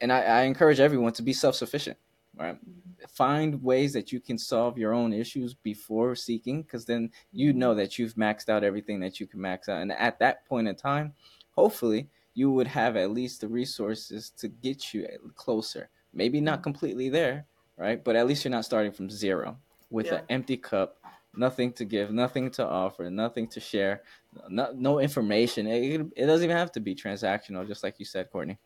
[0.00, 1.96] and I, I encourage everyone to be self-sufficient
[2.38, 2.54] right?
[2.54, 3.06] Mm-hmm.
[3.08, 7.58] Find ways that you can solve your own issues before seeking because then you mm-hmm.
[7.58, 9.82] know that you've maxed out everything that you can max out.
[9.82, 11.14] And at that point in time
[11.50, 15.90] hopefully you would have at least the resources to get you closer.
[16.12, 16.62] Maybe not mm-hmm.
[16.64, 17.46] completely there
[17.78, 18.02] right?
[18.02, 19.56] But at least you're not starting from zero
[19.88, 20.16] with Yeah.
[20.16, 20.98] an empty cup
[21.36, 24.02] nothing to give nothing to offer nothing to share
[24.48, 25.66] no, no information.
[25.66, 28.58] It, it doesn't even have to be transactional just like you said courtney.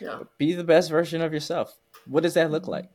[0.00, 0.20] Yeah.
[0.36, 1.78] Be the best version of yourself.
[2.06, 2.90] What does that look like?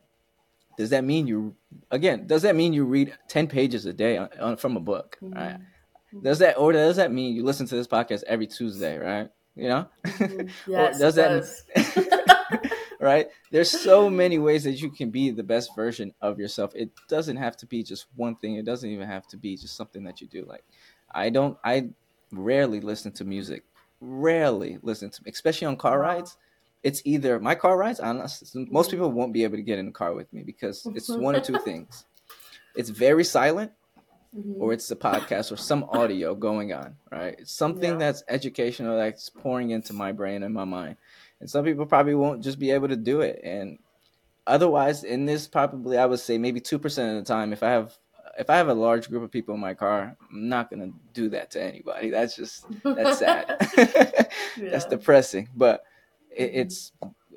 [0.77, 1.55] Does that mean you
[1.91, 2.27] again?
[2.27, 5.17] Does that mean you read ten pages a day on, on, from a book?
[5.21, 5.57] Right?
[6.23, 8.97] Does that or does that mean you listen to this podcast every Tuesday?
[8.97, 9.29] Right?
[9.55, 9.87] You know?
[10.05, 10.49] Mhm.
[10.67, 11.63] yes does that- does.
[12.99, 13.27] right?
[13.51, 16.71] There's so many ways that you can be the best version of yourself.
[16.75, 18.55] It doesn't have to be just one thing.
[18.55, 20.45] It doesn't even have to be just something that you do.
[20.45, 20.63] Like
[21.11, 21.57] I don't.
[21.63, 21.89] I
[22.31, 23.63] rarely listen to music.
[24.01, 26.37] Rarely listen to, especially on car rides.
[26.85, 27.99] It's either my car rides.
[27.99, 31.09] Honest, most people won't be able to get in the car with me because it's
[31.09, 32.05] one or two things.
[32.75, 33.71] It's very silent,
[34.37, 34.61] mm-hmm.
[34.61, 37.35] or it's the podcast or some audio going on, right?
[37.39, 37.97] It's something yeah.
[37.97, 40.97] that's educational that's pouring into my brain and my mind.
[41.39, 43.41] And some people probably won't just be able to do it.
[43.43, 43.79] And
[44.45, 47.71] otherwise, in this, probably I would say maybe two percent of the time, if I
[47.71, 47.97] have
[48.37, 51.29] if I have a large group of people in my car, I'm not gonna do
[51.29, 52.11] that to anybody.
[52.11, 53.57] That's just that's sad.
[54.55, 54.69] yeah.
[54.69, 55.49] That's depressing.
[55.55, 55.83] But
[56.35, 56.59] it, mm-hmm.
[56.59, 56.91] it's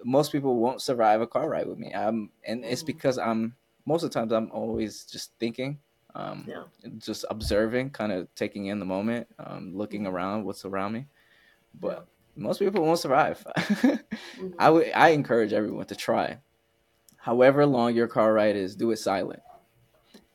[0.04, 1.92] most people won't survive a car ride with me.
[1.92, 2.86] I'm, and it's mm-hmm.
[2.86, 3.54] because I'm
[3.86, 5.78] most of the times I'm always just thinking,
[6.14, 6.64] um, yeah.
[6.98, 10.14] just observing, kind of taking in the moment, um, looking mm-hmm.
[10.14, 11.06] around what's around me.
[11.80, 12.06] But
[12.36, 13.44] most people won't survive.
[13.56, 14.48] mm-hmm.
[14.58, 16.38] I would I encourage everyone to try.
[17.16, 19.42] However long your car ride is, do it silent,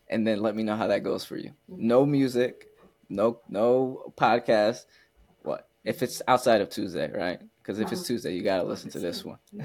[0.09, 1.51] and then let me know how that goes for you.
[1.71, 1.87] Mm-hmm.
[1.87, 2.67] No music,
[3.09, 4.85] no no podcast.
[5.43, 7.39] What if it's outside of Tuesday, right?
[7.63, 8.05] Because if it's.
[8.05, 9.39] Tuesday, you gotta listen to this one.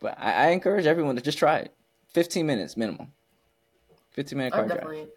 [0.00, 1.74] but I, I encourage everyone to just try it.
[2.14, 3.12] 15 minutes minimum.
[4.12, 4.96] 15 minute car oh, definitely.
[4.96, 5.08] drive.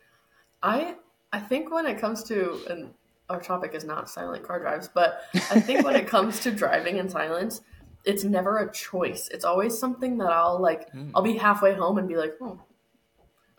[0.64, 0.96] I
[1.32, 2.94] I think when it comes to and
[3.30, 6.98] our topic is not silent car drives, but I think when it comes to driving
[6.98, 7.62] in silence,
[8.04, 9.30] it's never a choice.
[9.30, 11.12] It's always something that I'll like mm.
[11.14, 12.60] I'll be halfway home and be like, "Oh."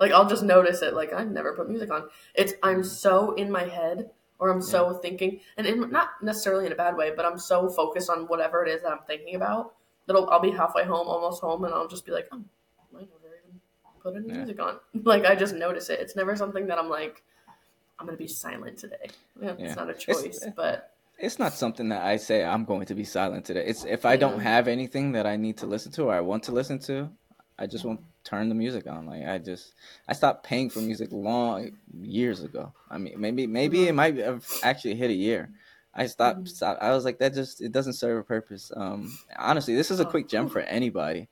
[0.01, 2.09] Like I'll just notice it like I never put music on.
[2.35, 4.11] It's I'm so in my head
[4.43, 4.67] or I'm yeah.
[4.67, 8.27] so thinking and in, not necessarily in a bad way, but I'm so focused on
[8.27, 9.75] whatever it is that I'm thinking about
[10.07, 12.43] that I'll, I'll be halfway home, almost home and I'll just be like, "Oh,
[14.03, 14.39] put any yeah.
[14.39, 14.81] music on.
[15.05, 16.01] Like I just notice it.
[16.01, 17.23] It's never something that I'm like,
[18.01, 19.11] I'm gonna be silent today.
[19.41, 19.67] Yeah, yeah.
[19.67, 22.97] It's not a choice, it's, but it's not something that I say I'm going to
[22.97, 23.65] be silent today.
[23.65, 26.43] It's if I don't have anything that I need to listen to or I want
[26.45, 27.09] to listen to,
[27.61, 29.07] I just won't turn the music on.
[29.07, 29.75] Like I just
[30.09, 32.73] I stopped paying for music long years ago.
[32.91, 35.51] I mean maybe maybe it might have actually hit a year.
[35.95, 36.47] I stopped, mm-hmm.
[36.47, 36.83] stopped.
[36.83, 38.73] I was like that just it doesn't serve a purpose.
[38.75, 41.29] Um honestly, this is a quick gem for anybody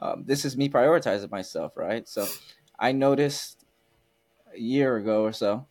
[0.00, 2.08] um, this is me prioritizing myself, right?
[2.08, 2.26] So
[2.78, 3.64] I noticed
[4.54, 5.66] a year ago or so,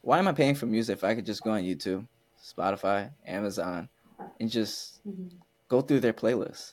[0.00, 2.06] why am I paying for music if I could just go on YouTube,
[2.42, 3.88] Spotify, Amazon,
[4.40, 5.36] and just mm-hmm.
[5.68, 6.72] go through their playlists?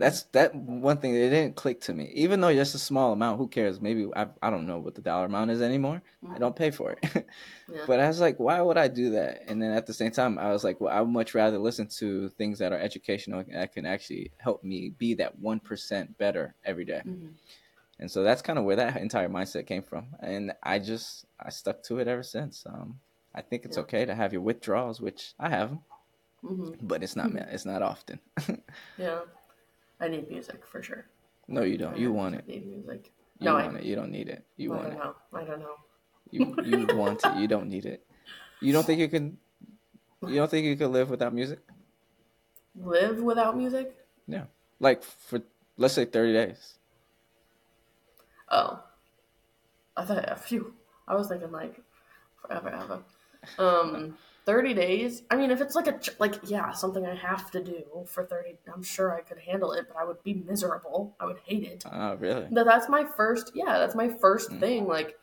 [0.00, 2.10] That's that one thing that didn't click to me.
[2.14, 3.80] Even though just a small amount, who cares?
[3.80, 6.02] Maybe I, I don't know what the dollar amount is anymore.
[6.28, 6.98] I don't pay for it.
[7.70, 7.82] yeah.
[7.86, 9.42] But I was like, why would I do that?
[9.46, 11.86] And then at the same time, I was like, well, I would much rather listen
[11.98, 16.16] to things that are educational and that can actually help me be that one percent
[16.16, 17.02] better every day.
[17.06, 17.28] Mm-hmm.
[17.98, 20.06] And so that's kind of where that entire mindset came from.
[20.20, 22.64] And I just I stuck to it ever since.
[22.66, 22.98] Um,
[23.34, 23.82] I think it's yeah.
[23.82, 25.80] okay to have your withdrawals, which I have them,
[26.42, 26.86] mm-hmm.
[26.86, 27.54] but it's not mm-hmm.
[27.54, 28.18] it's not often.
[28.98, 29.20] yeah.
[30.00, 31.06] I need music for sure.
[31.48, 31.94] No, you don't.
[31.94, 32.46] I you want it.
[32.46, 33.12] Need music.
[33.38, 33.84] You no, want I, it.
[33.84, 34.44] You don't need it.
[34.56, 34.98] You I want it.
[34.98, 35.14] Know.
[35.34, 35.76] I don't know.
[36.30, 37.36] You you want it.
[37.36, 38.06] You don't need it.
[38.60, 39.38] You don't think you can.
[40.26, 41.60] You don't think you could live without music?
[42.76, 43.96] Live without music?
[44.28, 44.44] Yeah,
[44.78, 45.42] like for
[45.76, 46.78] let's say thirty days.
[48.50, 48.82] Oh,
[49.96, 50.74] I thought a few.
[51.08, 51.82] I was thinking like
[52.40, 53.02] forever, ever.
[53.58, 54.16] Um.
[54.50, 57.84] 30 days i mean if it's like a like yeah something i have to do
[58.04, 61.14] for 30 i'm sure i could handle it but i would be miserable.
[61.20, 61.84] I would hate it.
[61.86, 62.48] Oh really?
[62.50, 64.58] That, that's my first yeah that's my first mm.
[64.58, 65.16] thing like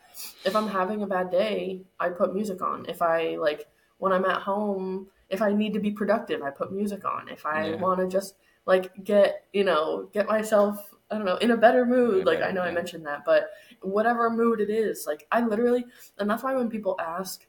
[0.46, 2.86] if i'm having a bad day i put music on.
[2.88, 6.72] If i like when i'm at home if i need to be productive i put
[6.72, 7.28] music on.
[7.28, 7.76] If i yeah.
[7.76, 8.36] want to just
[8.66, 12.52] like get you know get myself i don't know in a better mood like i
[12.52, 13.50] know i mentioned that but
[13.82, 15.86] whatever mood it is like i literally
[16.18, 17.48] and that's why when people ask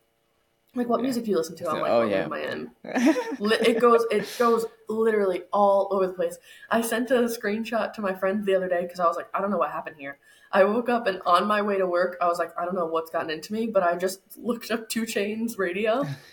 [0.75, 1.05] like what yeah.
[1.05, 1.71] music do you listen to?
[1.71, 2.27] I'm like, oh, yeah.
[2.27, 2.71] my end.
[2.85, 6.39] it goes, it goes literally all over the place.
[6.71, 9.41] I sent a screenshot to my friends the other day because I was like, I
[9.41, 10.19] don't know what happened here.
[10.51, 12.87] I woke up and on my way to work, I was like, I don't know
[12.87, 16.05] what's gotten into me, but I just looked up 2 Chainz radio.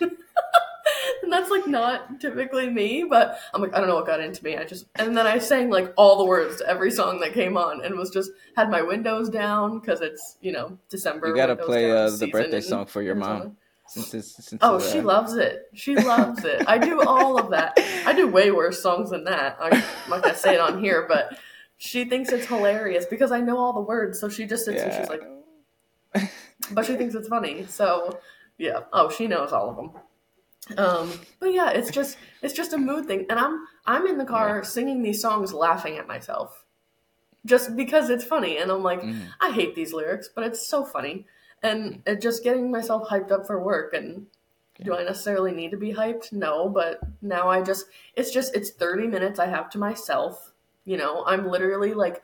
[1.22, 4.42] and that's like not typically me, but I'm like, I don't know what got into
[4.44, 4.56] me.
[4.56, 7.56] I just, and then I sang like all the words to every song that came
[7.56, 11.28] on and was just, had my windows down because it's, you know, December.
[11.28, 13.56] You gotta play uh, the birthday song for your mom.
[13.88, 15.68] Since it's, since oh, she loves it.
[15.74, 16.64] She loves it.
[16.66, 17.78] I do all of that.
[18.04, 19.56] I do way worse songs than that.
[19.60, 21.38] I'm not gonna say it on here, but
[21.76, 24.20] she thinks it's hilarious because I know all the words.
[24.20, 24.84] So she just sits yeah.
[24.84, 26.30] and she's like,
[26.72, 27.66] but she thinks it's funny.
[27.66, 28.18] So
[28.58, 28.80] yeah.
[28.92, 29.90] Oh, she knows all of them.
[30.76, 34.24] Um, but yeah, it's just it's just a mood thing, and I'm I'm in the
[34.24, 34.62] car yeah.
[34.62, 36.64] singing these songs, laughing at myself,
[37.44, 39.20] just because it's funny, and I'm like, mm.
[39.40, 41.26] I hate these lyrics, but it's so funny
[41.66, 44.26] and it just getting myself hyped up for work and
[44.82, 46.32] do I necessarily need to be hyped?
[46.32, 50.52] No, but now I just it's just it's 30 minutes I have to myself.
[50.84, 52.22] You know, I'm literally like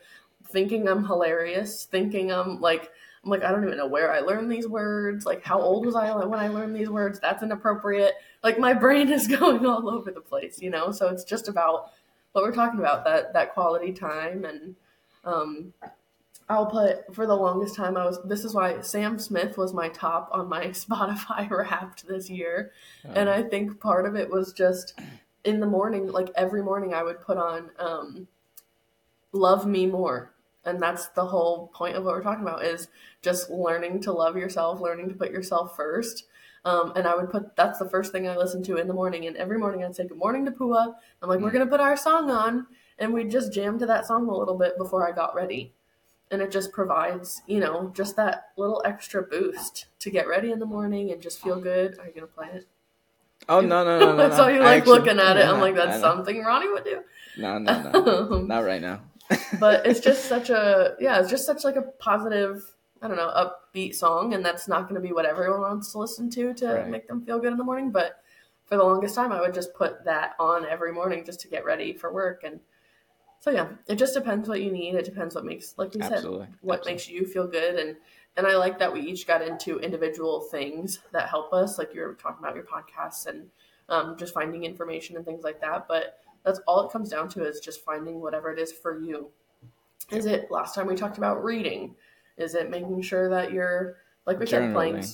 [0.48, 2.90] thinking I'm hilarious, thinking I'm like
[3.24, 5.24] I'm like I don't even know where I learned these words.
[5.24, 7.18] Like how old was I when I learned these words?
[7.20, 8.14] That's inappropriate.
[8.42, 10.90] Like my brain is going all over the place, you know?
[10.92, 11.92] So it's just about
[12.32, 14.74] what we're talking about that that quality time and
[15.24, 15.72] um
[16.48, 19.88] I'll put for the longest time I was this is why Sam Smith was my
[19.88, 22.72] top on my Spotify wrapped this year.
[23.04, 24.98] Uh, And I think part of it was just
[25.44, 28.26] in the morning, like every morning I would put on um
[29.32, 30.32] Love Me More.
[30.64, 32.88] And that's the whole point of what we're talking about is
[33.20, 36.24] just learning to love yourself, learning to put yourself first.
[36.64, 39.26] Um, and I would put that's the first thing I listened to in the morning.
[39.26, 40.94] And every morning I'd say good morning to Pua.
[41.20, 41.54] I'm like, we're Mm.
[41.54, 42.66] gonna put our song on,
[42.98, 45.72] and we'd just jam to that song a little bit before I got ready.
[46.32, 50.58] And it just provides, you know, just that little extra boost to get ready in
[50.58, 51.98] the morning and just feel good.
[51.98, 52.66] Are you gonna play it?
[53.48, 54.26] oh no no no no!
[54.32, 55.44] I saw you I like actually- looking at it.
[55.44, 57.02] I'm like, that's something Roney would do.
[57.38, 59.02] No no no, not right now.
[59.60, 62.62] but it's just such a yeah, it's just such like a positive,
[63.02, 65.98] I don't know, upbeat song, and that's not going to be what everyone wants to
[65.98, 66.88] listen to to Right.
[66.88, 67.90] make them feel good in the morning.
[67.90, 68.22] But
[68.66, 71.64] for the longest time, I would just put that on every morning just to get
[71.64, 72.58] ready for work, and
[73.42, 74.94] so yeah, it just depends what you need.
[74.94, 76.46] It depends what makes, like we Absolutely.
[76.46, 76.92] said, what Absolutely.
[76.92, 77.96] makes you feel good, and
[78.36, 82.02] and I like that we each got into individual things that help us, like you
[82.02, 83.48] were talking about your podcasts and
[83.88, 85.88] um, just finding information and things like that.
[85.88, 89.28] But that's all it comes down to is just finding whatever it is for you.
[90.12, 91.96] Is it last time we talked about reading?
[92.36, 95.04] Is it making sure that you're like we said playing?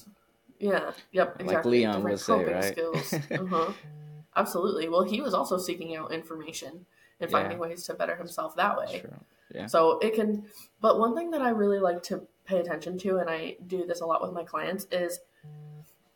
[0.58, 0.90] Yeah.
[1.12, 1.36] Yep.
[1.36, 1.78] Like Exactly.
[1.78, 2.64] Leon Different would say, right?
[2.64, 3.12] skills.
[3.30, 3.72] uh-huh.
[4.36, 4.90] Absolutely.
[4.90, 6.84] Well, he was also seeking out information
[7.20, 7.38] and Yeah.
[7.40, 9.04] finding ways to better himself that way.
[9.54, 9.66] Yeah.
[9.66, 10.46] So it can,
[10.80, 14.00] but one thing that I really like to pay attention to, and I do this
[14.00, 15.20] a lot with my clients, is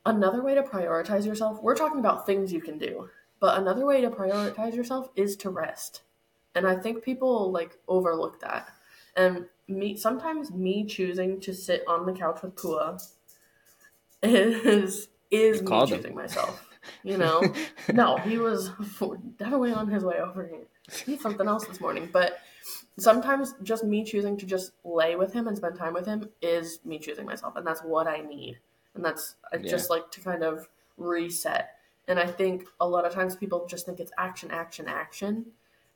[0.05, 1.63] another way to prioritize yourself.
[1.63, 3.09] We're talking about things you can do,
[3.41, 6.03] but another way to prioritize yourself is to rest.
[6.55, 8.69] And I think people like overlook that.
[9.17, 13.01] And me, sometimes me choosing to sit on the couch with Pua
[14.23, 15.87] is is me him.
[15.87, 16.69] choosing myself.
[17.03, 17.43] You know,
[17.93, 18.71] no, he was
[19.39, 20.67] definitely on his way over here.
[21.07, 22.41] He's something else this morning, but
[22.99, 26.81] sometimes just me choosing to just lay with him and spend time with him is
[26.85, 28.59] me choosing myself, and that's what I need.
[28.95, 29.71] And that's I Yeah.
[29.71, 31.71] just like to kind of reset.
[32.09, 35.47] And I think a lot of times people just think it's action, action, action,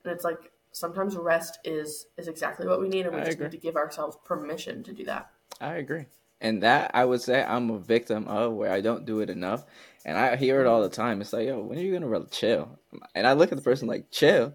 [0.05, 3.35] and it's like sometimes rest is is exactly what we need, and we I just
[3.37, 3.47] agree.
[3.47, 5.31] need to give ourselves permission to do that.
[5.61, 6.07] I agree.
[6.41, 9.65] And that I would say I'm a victim of where I don't do it enough.
[10.05, 10.73] And I hear it mm-hmm.
[10.73, 11.21] all the time.
[11.21, 12.79] It's like, yo, when are you gonna really chill?
[13.15, 14.55] And I look at the person like, chill.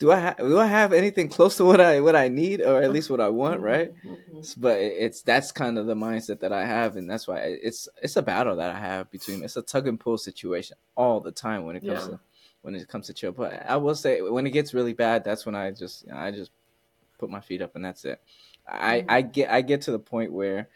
[0.00, 2.82] Do I ha- do I have anything close to what I what I need or
[2.82, 3.92] at least what I want, right?
[4.04, 4.18] Mhm.
[4.58, 8.16] But it's that's kind of the mindset that I have, and that's why it's it's
[8.16, 11.64] a battle that I have between it's a tug and pull situation all the time
[11.66, 12.12] when it comes Yeah.
[12.16, 12.20] to
[12.62, 13.32] when it comes to chill.
[13.32, 16.18] But I will say when it gets really bad, that's when I just you know,
[16.18, 16.50] I just
[17.18, 18.20] put my feet up and that's it.
[18.66, 19.06] I Mhm.
[19.10, 20.68] I get I get to the point where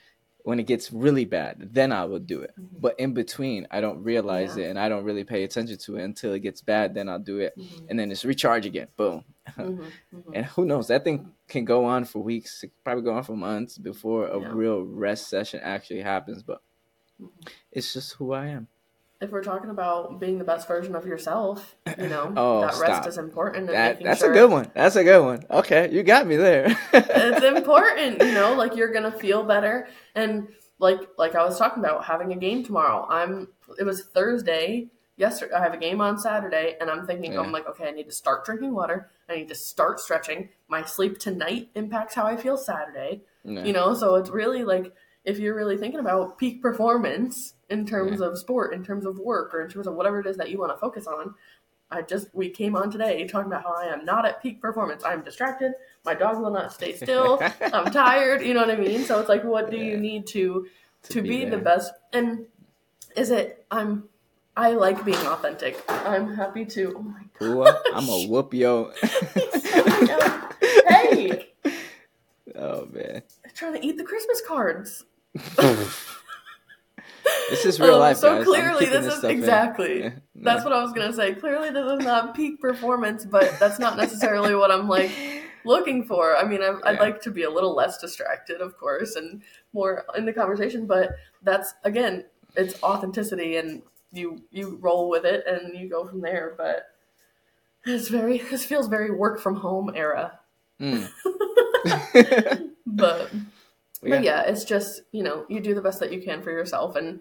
[0.45, 2.53] when it gets really bad, then I will do it.
[2.59, 2.81] Mhm.
[2.81, 4.67] But in between, I don't realize Yeah.
[4.67, 6.95] it and I don't really pay attention to it until it gets bad.
[6.95, 7.87] Then I'll do it, Mhm.
[7.89, 8.89] and then it's recharge again.
[8.97, 9.25] Boom.
[9.59, 9.91] Mhm.
[10.13, 10.33] Mhm.
[10.35, 10.89] And who knows?
[10.89, 14.39] That thing can go on for weeks, it probably go on for months before a
[14.41, 14.53] Yeah.
[14.53, 16.43] real rest session actually happens.
[16.43, 16.61] But
[17.21, 17.31] Mhm.
[17.73, 18.69] it's just who I am.
[19.25, 23.09] If we're talking about being the best version of yourself, you know, Oh, that rest
[23.09, 23.67] is important.
[23.69, 24.71] That that's sure a good one.
[24.75, 25.45] That's a good one.
[25.51, 26.67] Okay, you got me there.
[26.93, 29.89] it's important, you know, like you're gonna feel better.
[30.15, 33.07] And like like I was talking about having a game tomorrow.
[33.09, 34.89] I'm it was Thursday.
[35.17, 37.41] Yesterday I have a game on Saturday and I'm thinking Yeah.
[37.41, 39.11] I'm like, okay, I need to start drinking water.
[39.29, 40.51] I need to start stretching.
[40.69, 43.23] My sleep tonight impacts how I feel Saturday.
[43.45, 43.65] Yeah.
[43.65, 44.93] You know, so it's really like
[45.25, 49.55] if you're really thinking about peak performance in terms of sport, in terms of work,
[49.55, 51.35] or in terms of whatever it is that you want to focus on,
[51.91, 55.05] I just we came on today talking about how I am not at peak performance.
[55.05, 55.73] I'm distracted.
[56.05, 57.43] My dog will not stay still.
[57.73, 58.43] I'm tired.
[58.43, 59.05] You know what I mean?
[59.05, 60.67] So it's like, what do you need to
[61.05, 61.93] to, be be, the best?
[62.13, 62.47] And
[63.17, 63.65] is it?
[63.71, 64.05] I'm.
[64.57, 65.83] I like being authentic.
[65.89, 66.95] I'm happy to.
[66.97, 68.93] Oh my Pua, I'm a whoop yo.
[70.89, 71.49] hey,
[72.57, 75.05] Oh man, I'm trying to eat the Christmas cards.
[77.51, 78.45] This is real Um, life, so guys.
[78.47, 80.01] Clearly, this is exactly.
[80.05, 80.11] Yeah.
[80.35, 81.35] That's what I was gonna say.
[81.35, 85.11] Clearly, this is not peak performance, but that's not necessarily what I'm like
[85.65, 86.37] looking for.
[86.37, 87.01] I mean, I'm, I'd Yeah.
[87.01, 90.87] like to be a little less distracted, of course, and more in the conversation.
[90.87, 92.25] But that's again,
[92.57, 96.55] it's authenticity, and you you roll with it, and you go from there.
[96.57, 96.89] But
[97.87, 98.39] it's very.
[98.39, 100.41] This feels very work from home era.
[100.81, 101.09] Mm.
[102.87, 103.31] But
[104.05, 104.17] Yeah.
[104.17, 106.97] but yeah, it's just, you know, you do the best that you can for yourself
[106.97, 107.21] and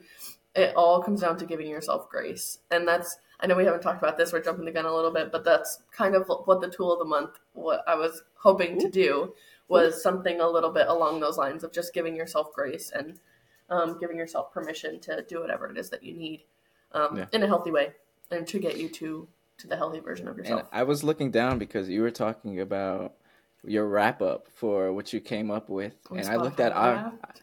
[0.56, 2.60] it all comes down to giving yourself grace.
[2.72, 5.12] And that's I know we haven't talked about this, we're jumping the gun a little
[5.12, 8.80] bit, but that's kind of what the tool of the month what I was hoping
[8.80, 9.34] to do
[9.68, 13.20] was something a little bit along those lines of just giving yourself grace and
[13.70, 16.44] um, giving yourself permission to do whatever it is that you need
[16.92, 17.26] um, Yeah.
[17.32, 17.94] in a healthy way
[18.32, 19.28] and to get you to
[19.58, 20.68] to the healthy version of And yourself.
[20.72, 23.14] I was looking down because you were talking about
[23.66, 26.94] your wrap up for what you came up with, On and I looked at our
[26.96, 27.42] Wrapped?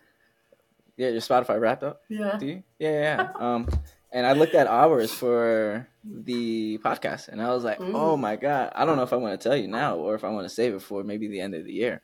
[0.96, 2.02] yeah your Spotify wrapped up.
[2.08, 2.36] Yeah.
[2.38, 2.62] Do you?
[2.78, 3.16] Yeah, yeah.
[3.16, 3.30] yeah.
[3.54, 3.68] um,
[4.12, 7.92] and I looked at ours for the podcast, and I was like, Mm.
[7.94, 10.24] oh my god, I don't know if I want to tell you now or if
[10.24, 12.02] I want to save it for maybe the end of the year.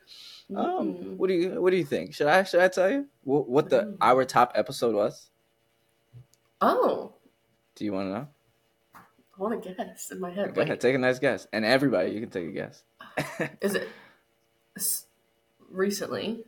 [0.54, 1.16] Um, Mm.
[1.16, 2.14] what do you what do you think?
[2.14, 3.96] Should I should I tell you what, what the Mm.
[4.00, 5.30] our top episode was?
[6.60, 7.12] Oh,
[7.74, 8.28] Do you want to know?
[8.94, 10.54] I want to guess in my head.
[10.54, 12.82] Go Wait, ahead, take a nice guess, and everybody you can take a guess.
[13.60, 13.88] is it
[15.70, 16.44] recently?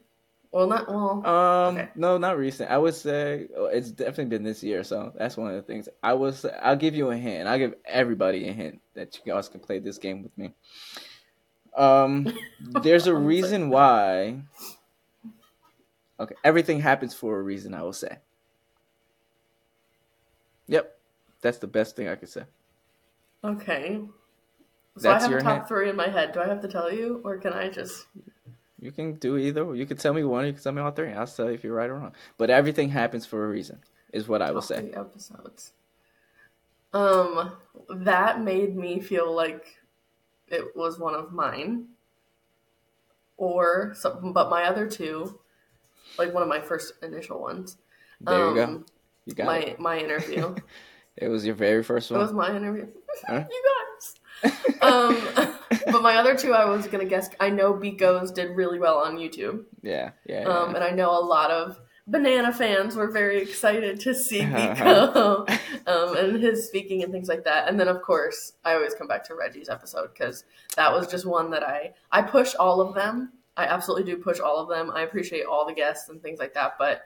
[0.51, 1.26] Well, not well.
[1.26, 1.89] Um, Okay.
[1.95, 2.70] no, not recent.
[2.70, 5.89] I would say oh, it's definitely been this year, so that's one of the things.
[6.03, 6.47] I was.
[6.62, 7.47] I'll give you a hint.
[7.47, 10.55] I'll give everybody a hint that you guys can play this game with me.
[11.76, 12.26] Um,
[12.83, 14.41] there's a reason why.
[16.18, 17.74] Okay, everything happens for a reason.
[17.74, 18.18] I will say.
[20.66, 20.99] Yep,
[21.43, 22.45] that's the best thing I could say.
[23.45, 24.01] Okay.
[24.99, 26.32] So That's I have a top three in my head.
[26.32, 28.07] Do I have to tell you, or can I just?
[28.80, 29.74] You can do either.
[29.74, 30.46] You can tell me one.
[30.46, 31.12] You can tell me all three.
[31.12, 32.12] I'll tell you if you're right or wrong.
[32.36, 33.78] But everything happens for a reason,
[34.12, 34.90] is what I will say.
[34.94, 35.72] episodes.
[36.92, 37.53] Um,
[37.90, 39.76] that made me feel like
[40.49, 41.86] it was one of mine.
[43.36, 44.32] Or something.
[44.32, 45.38] but my other two,
[46.18, 47.76] like one of my first initial ones.
[48.20, 48.64] There you go.
[48.64, 48.86] um,
[49.26, 49.78] You got my it.
[49.80, 50.55] my interview.
[51.20, 52.20] It was your very first one.
[52.20, 52.86] It was my interview.
[53.26, 53.44] Huh?
[53.51, 53.88] you guys.
[54.80, 55.20] Um,
[55.91, 57.28] but my other two, I was gonna guess.
[57.41, 60.43] I know Biko's did really well on YouTube, Yeah, yeah.
[60.43, 60.49] yeah.
[60.49, 65.49] um, and I know a lot of banana fans were very excited to see Biko
[65.89, 67.68] um, and his speaking and things like that.
[67.68, 70.45] And then, of course, I always come back to Reggie's episode because
[70.76, 73.32] that was just one that I I push all of them.
[73.57, 74.93] I absolutely do push all of them.
[74.95, 77.03] I appreciate all the guests and things like that, but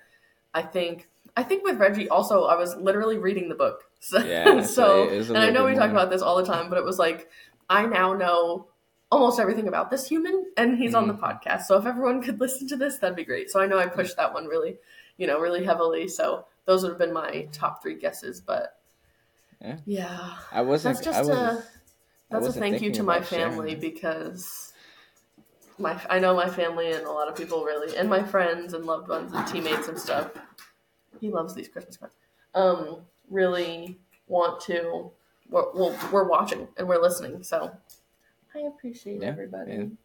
[0.52, 1.08] I think.
[1.34, 3.84] I think with Reggie also I was literally reading the book.
[4.04, 6.36] So, Yeah, so so it is a and I know we talk about this all
[6.36, 7.30] the time, but it was like
[7.70, 8.68] I now know
[9.10, 11.24] almost everything about this human and he's on the Mm-hmm.
[11.24, 11.62] podcast.
[11.62, 13.50] So if everyone could listen to this, that'd be great.
[13.50, 14.78] So I know I pushed that one really,
[15.18, 16.08] you know, really heavily.
[16.08, 18.78] So those would have been my top three guesses, but
[19.60, 19.76] Yeah.
[19.84, 20.34] yeah.
[20.50, 20.94] I wasn't.
[20.96, 21.64] That's just a wasn't,
[22.32, 24.72] I that's a thank you to my about sharing family because
[25.78, 28.84] my I know my family and a lot of people really and my friends and
[28.84, 30.32] loved ones and teammates and stuff.
[31.20, 32.16] He loves these Christmas cards.
[32.54, 33.02] Um,
[33.32, 35.10] really want to.
[35.48, 37.70] We're, we're, we're watching and we're listening, so
[38.54, 39.72] I appreciate Yeah, everybody.
[39.72, 39.98] and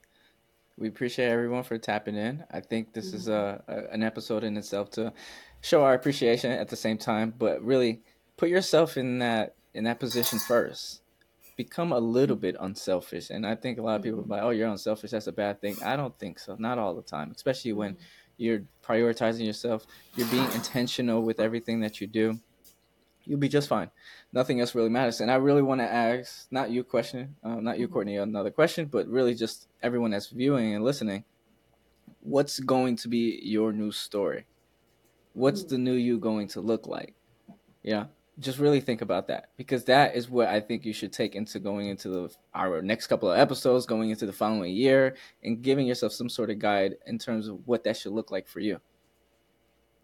[0.77, 2.43] we appreciate everyone for tapping in.
[2.51, 3.71] I think this is a, Mm-hmm.
[3.71, 5.13] a an episode in itself to
[5.61, 8.01] show our appreciation at the same time, but really
[8.35, 11.01] put yourself in that in that position first.
[11.55, 14.51] Become a little bit unselfish, and I think a lot of people are like, "Oh,
[14.51, 15.09] you're unselfish.
[15.11, 16.55] That's a bad thing." I don't think so.
[16.59, 18.03] Not all the time, especially when Mm-hmm.
[18.37, 19.87] you're prioritizing yourself.
[20.15, 22.39] You're being intentional with everything that you do.
[23.27, 23.91] You'll be just fine.
[24.31, 25.19] Nothing else really matters.
[25.19, 27.91] And I really want to ask, not you question, um, not you, Mhm.
[27.91, 31.25] Courtney, another question, but really just everyone that's viewing and listening.
[32.21, 34.45] What's going to be your new story?
[35.33, 35.69] What's Mm.
[35.69, 37.15] the new you going to look like?
[37.83, 38.07] Yeah,
[38.39, 41.59] just really think about that because that is what I think you should take into
[41.59, 45.85] going into the our next couple of episodes, going into the following year, and giving
[45.85, 48.79] yourself some sort of guide in terms of what that should look like for you.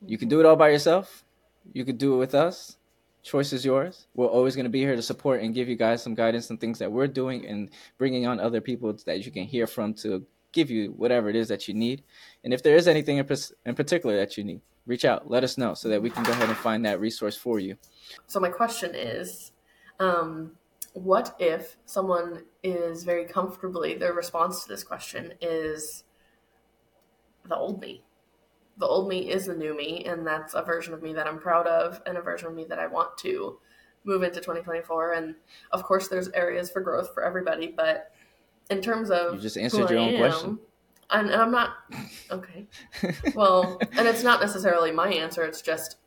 [0.05, 1.24] You can do it all by yourself.
[1.71, 2.78] You could do it with us.
[3.24, 4.07] Choice is yours.
[4.15, 6.59] We're always going to be here to support and give you guys some guidance and
[6.59, 10.26] things that we're doing and bringing on other people that you can hear from to
[10.51, 12.03] give you whatever it is that you need.
[12.43, 13.28] And if there is anything in,
[13.65, 16.32] in particular that you need, reach out, let us know so that we can go
[16.34, 17.78] ahead and find that resource for you.
[18.28, 19.53] So my question is,
[19.99, 20.51] um,
[20.93, 26.03] what if someone is very comfortably their response to this question is
[27.47, 28.03] the old me?
[28.78, 31.39] The old me is the new me, and that's a version of me that I'm
[31.39, 33.59] proud of, and a version of me that I want to
[34.03, 35.13] move into 2024.
[35.13, 35.36] And
[35.71, 38.11] of course, there's areas for growth for everybody, but
[38.69, 40.59] in terms of You just answered your I own am, question.
[41.11, 41.76] and, and I'm not
[42.32, 42.65] okay.
[43.36, 45.43] Well, and it's not necessarily my answer.
[45.43, 45.97] It's just,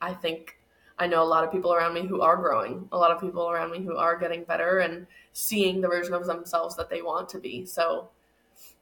[0.00, 0.58] I think
[0.98, 3.50] I know a lot of people around me who are growing, a lot of people
[3.50, 7.28] around me who are getting better and seeing the version of themselves that they want
[7.30, 7.66] to be.
[7.66, 8.08] So,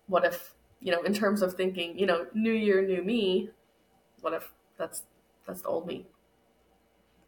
[0.07, 0.54] what if,
[0.85, 3.51] you know, in terms of thinking, you know, new year, new me,
[4.21, 5.03] what if that's
[5.47, 6.07] that's the old me?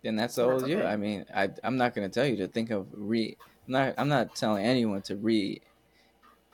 [0.07, 0.83] then that's And old that's you.
[0.83, 3.37] I mean, I I'm not gonna tell you to think of re.
[3.67, 5.61] I'm not I'm not telling anyone to re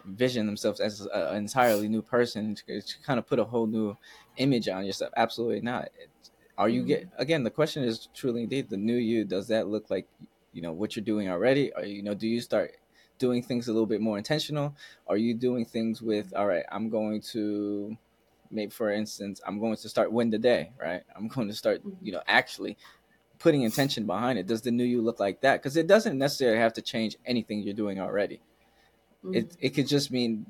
[0.04, 3.66] vision themselves as a- an entirely new person to, to kind of put a whole
[3.66, 3.96] new
[4.36, 5.12] image on yourself.
[5.16, 5.90] Absolutely not.
[6.58, 7.20] Are you get mm-hmm.
[7.22, 7.44] again?
[7.44, 9.24] The question is truly indeed the new you.
[9.24, 10.06] Does that look like
[10.52, 11.72] you know what you're doing already?
[11.74, 12.72] Or you know, do you start
[13.22, 14.74] doing things a little bit more intentional?
[15.06, 16.64] Are you doing things with all right?
[16.72, 17.96] I'm going to
[18.50, 20.72] maybe for instance, I'm going to start win the day.
[20.78, 21.02] Right?
[21.16, 22.76] I'm going to start you know actually
[23.38, 24.46] putting intention behind it.
[24.46, 25.54] Does the new you look like that?
[25.60, 28.40] Because it doesn't necessarily have to change anything you're doing already.
[29.24, 29.34] Mm-hmm.
[29.36, 30.46] It it could just mean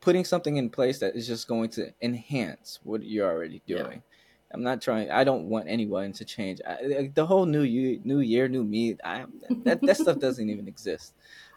[0.00, 4.02] putting something in place that is just going to enhance what you're already doing.
[4.02, 4.54] Yeah.
[4.54, 5.10] I'm not trying.
[5.10, 6.60] I don't want anyone to change.
[6.64, 8.96] I, the whole new year, new year, new me.
[9.04, 9.24] I,
[9.64, 11.12] that that stuff doesn't even exist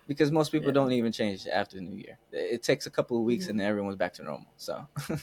[0.07, 0.73] because most people yeah.
[0.73, 2.17] don't even change after the new year.
[2.31, 3.51] It takes a couple of weeks mm-hmm.
[3.51, 4.47] and then everyone's back to normal.
[4.55, 4.87] So,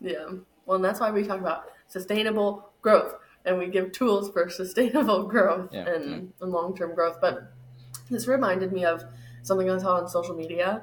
[0.00, 0.26] yeah.
[0.66, 3.14] Well, and that's why we talk about sustainable growth
[3.44, 5.88] and we give tools for sustainable growth yeah.
[5.88, 7.18] and, and long term growth.
[7.20, 7.52] But
[8.10, 9.04] this reminded me of
[9.42, 10.82] something I saw on social media.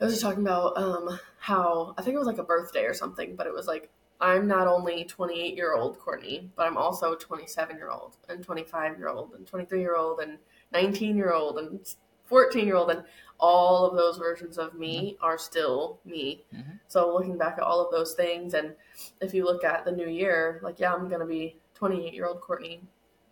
[0.00, 2.94] I was just talking about um, how I think it was like a birthday or
[2.94, 3.90] something, but it was like
[4.20, 8.98] I'm not only 28 year old Courtney, but I'm also 27 year old and 25
[8.98, 10.38] year old and 23 year old and
[10.72, 11.80] 19 year old and
[12.24, 13.04] 14 year old and
[13.38, 15.24] all of those versions of me mm-hmm.
[15.24, 16.44] are still me.
[16.54, 16.72] Mm-hmm.
[16.88, 18.74] So looking back at all of those things and
[19.20, 22.26] if you look at the new year, like yeah, I'm going to be 28 year
[22.26, 22.80] old Courtney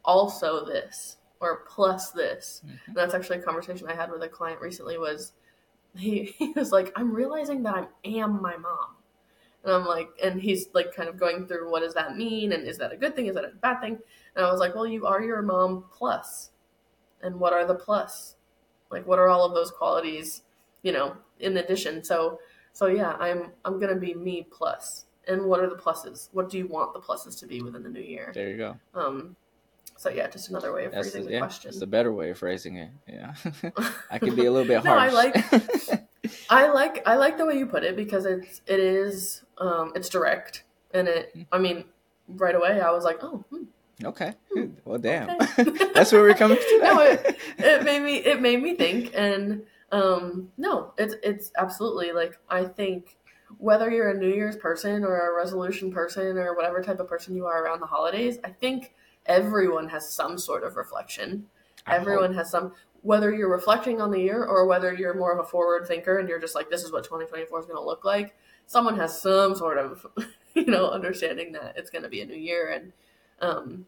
[0.05, 2.63] also this or plus this.
[2.65, 2.77] Mm-hmm.
[2.89, 5.33] And that's actually a conversation I had with a client recently was
[5.97, 8.97] he, he was like, I'm realizing that I am my mom.
[9.65, 12.53] And I'm like, and he's like kind of going through what does that mean?
[12.53, 13.27] And is that a good thing?
[13.27, 13.99] Is that a bad thing?
[14.37, 16.51] And I was like, well, you are your mom plus.
[17.23, 18.37] And what are the plus?
[18.91, 20.43] Like, what are all of those qualities,
[20.83, 22.05] you know, in addition?
[22.05, 22.41] So,
[22.73, 25.07] so yeah, I'm, I'm going to be me plus.
[25.27, 26.29] And what are the pluses?
[26.33, 28.31] What do you want the pluses to be within the new year?
[28.35, 28.77] There you go.
[28.95, 29.37] Um,
[29.97, 31.69] so yeah, just another way of That's phrasing the, the yeah, question.
[31.71, 32.91] It's a better way of phrasing it.
[33.09, 33.35] Yeah,
[34.11, 35.13] I can be a little bit harsh.
[35.13, 35.35] no, I like,
[36.51, 40.09] I like, I like the way you put it because it's, it is, um, it's
[40.09, 41.31] direct, and it.
[41.35, 41.43] Hmm.
[41.53, 41.85] I mean,
[42.29, 43.45] right away I was like, oh.
[43.51, 43.65] Hmm.
[44.05, 44.35] Okay.
[44.53, 44.67] Hmm.
[44.85, 45.31] Well, damn.
[45.31, 45.65] Okay.
[45.95, 46.79] That's where we're coming to.
[46.83, 48.17] no, it, it made me.
[48.17, 49.63] It made me think, and
[49.93, 53.17] um, no, it's it's absolutely like I think
[53.59, 57.37] whether you're a New Year's person or a resolution person or whatever type of person
[57.37, 58.95] you are around the holidays, I think
[59.27, 61.47] everyone has some sort of reflection.
[61.87, 62.39] I everyone hope.
[62.39, 62.73] has some
[63.05, 66.27] whether you're reflecting on the year or whether you're more of a forward thinker and
[66.27, 68.35] you're just like this is what 2024 is going to look like
[68.67, 70.07] someone has some sort of
[70.55, 72.93] you know understanding that it's going to be a new year and
[73.41, 73.85] um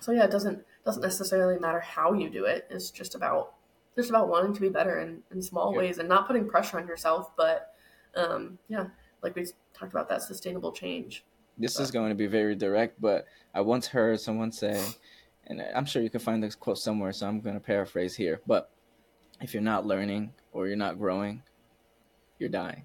[0.00, 3.52] so yeah it doesn't doesn't necessarily matter how you do it it's just about
[3.94, 5.78] just about wanting to be better in, in small yeah.
[5.78, 7.74] ways and not putting pressure on yourself but
[8.14, 8.86] um yeah
[9.22, 11.24] like we talked about that sustainable change
[11.58, 11.82] this but.
[11.84, 14.82] is going to be very direct, but I once heard someone say,
[15.46, 18.40] and I'm sure you can find this quote somewhere, so I'm going to paraphrase here.
[18.46, 18.70] But
[19.40, 21.42] if you're not learning or you're not growing,
[22.38, 22.82] you're dying.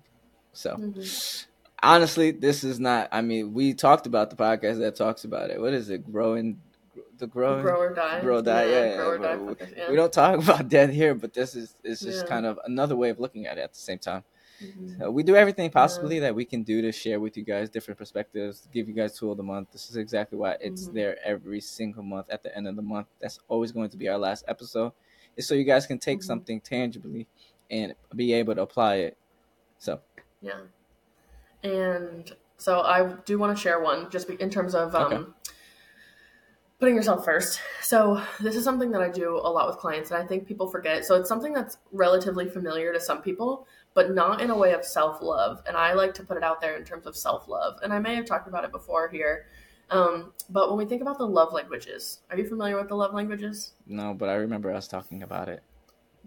[0.54, 1.50] So, mm-hmm.
[1.82, 3.10] honestly, this is not.
[3.12, 5.60] I mean, we talked about the podcast that talks about it.
[5.60, 6.12] What is it?
[6.12, 6.60] Growing,
[7.18, 8.66] the growing, grow or die, grow die.
[8.66, 9.18] Yeah, yeah, grow.
[9.18, 9.90] Die we, yeah.
[9.90, 13.10] we, don't talk about death here, but this is is just kind of another way
[13.10, 14.24] of looking at it at the same time.
[14.64, 15.00] Mm-hmm.
[15.00, 16.22] So we do everything possibly yeah.
[16.22, 19.32] that we can do to share with you guys different perspectives, give you guys tool
[19.32, 19.72] of the month.
[19.72, 20.96] This is exactly why it's mm-hmm.
[20.96, 23.08] there every single month at the end of the month.
[23.20, 24.94] That's always going to be our last episode.
[25.38, 26.28] Is so you guys can take mm-hmm.
[26.28, 27.28] something tangibly
[27.70, 29.18] and be able to apply it.
[29.80, 30.02] So
[30.42, 30.62] yeah,
[31.64, 35.32] and so I do want to share one just in terms of um, okay
[36.82, 37.62] putting yourself first.
[37.82, 40.68] So, this is something that I do a lot with clients, and I think people
[40.68, 41.06] forget.
[41.06, 44.86] So, it's something that's relatively familiar to some people, but not in a way of
[44.86, 45.62] self love.
[45.68, 47.80] And I like to put it out there in terms of self love.
[47.84, 49.46] And I may have talked about it before here.
[49.90, 53.14] Um, but when we think about the love languages, are you familiar with the love
[53.14, 53.74] languages?
[53.86, 55.62] No, but I remember us talking about it.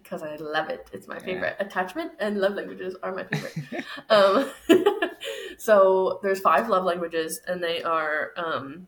[0.02, 0.90] Because I love it.
[0.92, 1.56] It's my favorite.
[1.58, 1.66] Yeah.
[1.66, 3.84] Attachment and love languages are my favorite.
[4.10, 4.50] um,
[5.58, 8.86] so there's five love languages, and they are um,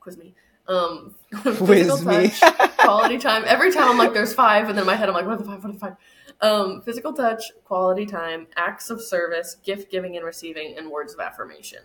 [0.00, 0.34] quiz me
[0.66, 2.40] um, physical touch,
[2.78, 3.44] quality time.
[3.46, 5.38] Every time I'm like, there's five, and then in my head I'm like, what are
[5.38, 5.62] the five?
[5.62, 5.96] What are the five?
[6.40, 11.20] Um, physical touch, quality time, acts of service, gift giving and receiving, and words of
[11.20, 11.80] affirmation.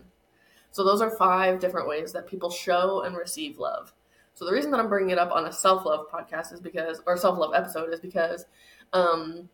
[0.71, 3.93] So those are five different ways that people show and receive love.
[4.33, 7.01] So the reason that I'm bringing it up on a self love podcast is because,
[7.05, 8.45] or self love episode, is because
[8.93, 9.49] um,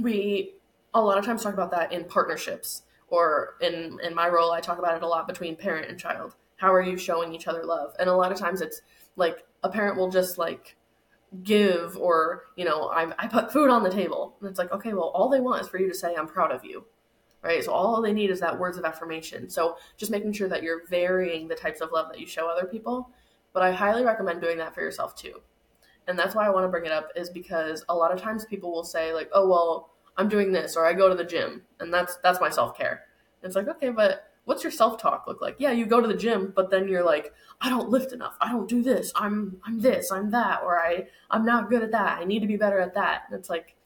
[0.00, 0.54] we
[0.92, 4.60] a lot of times talk about that in partnerships, or in in my role, I
[4.60, 7.64] talk about it a lot between parent and child how are you showing each other
[7.64, 8.80] love and a lot of times it's
[9.16, 10.76] like a parent will just like
[11.42, 14.36] give or you know I, I put food on the table.
[14.40, 16.52] And it's like okay well all they want is for you to say i'm proud
[16.52, 16.84] of you.
[17.42, 17.62] Right?
[17.62, 19.50] So all they need is that words of affirmation.
[19.50, 22.66] So just making sure that you're varying the types of love that you show other
[22.66, 23.10] people.
[23.52, 25.40] But i highly recommend doing that for yourself too.
[26.06, 28.44] And that's why i want to bring it up is because a lot of times
[28.44, 31.62] people will say like oh well i'm doing this or i go to the gym
[31.80, 33.04] and that's that's my self-care.
[33.42, 35.56] It's like okay but what's your self-talk look like?
[35.58, 38.36] Yeah you go to the gym but then you're like i don't lift enough.
[38.40, 39.12] I don't do this.
[39.14, 40.10] I'm i'm this.
[40.10, 40.62] I'm that.
[40.62, 42.18] Or i i'm not good at that.
[42.18, 43.24] I need to be better at that.
[43.28, 43.76] And it's like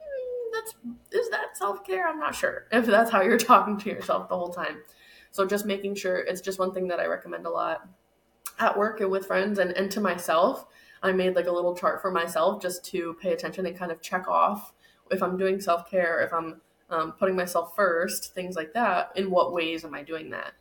[0.00, 0.74] mm, that's
[1.12, 2.08] is that self-care?
[2.08, 4.82] I'm not sure if that's how you're talking to yourself the whole time.
[5.30, 7.88] So just making sure it's just one thing that i recommend a lot.
[8.58, 10.66] At work and with friends and, and to myself
[11.02, 14.00] i made like a little chart for myself just to pay attention and kind of
[14.00, 14.72] check off
[15.10, 19.30] if I'm doing self care, if I'm um, putting myself first, things like that, in
[19.30, 20.52] what ways am I doing that?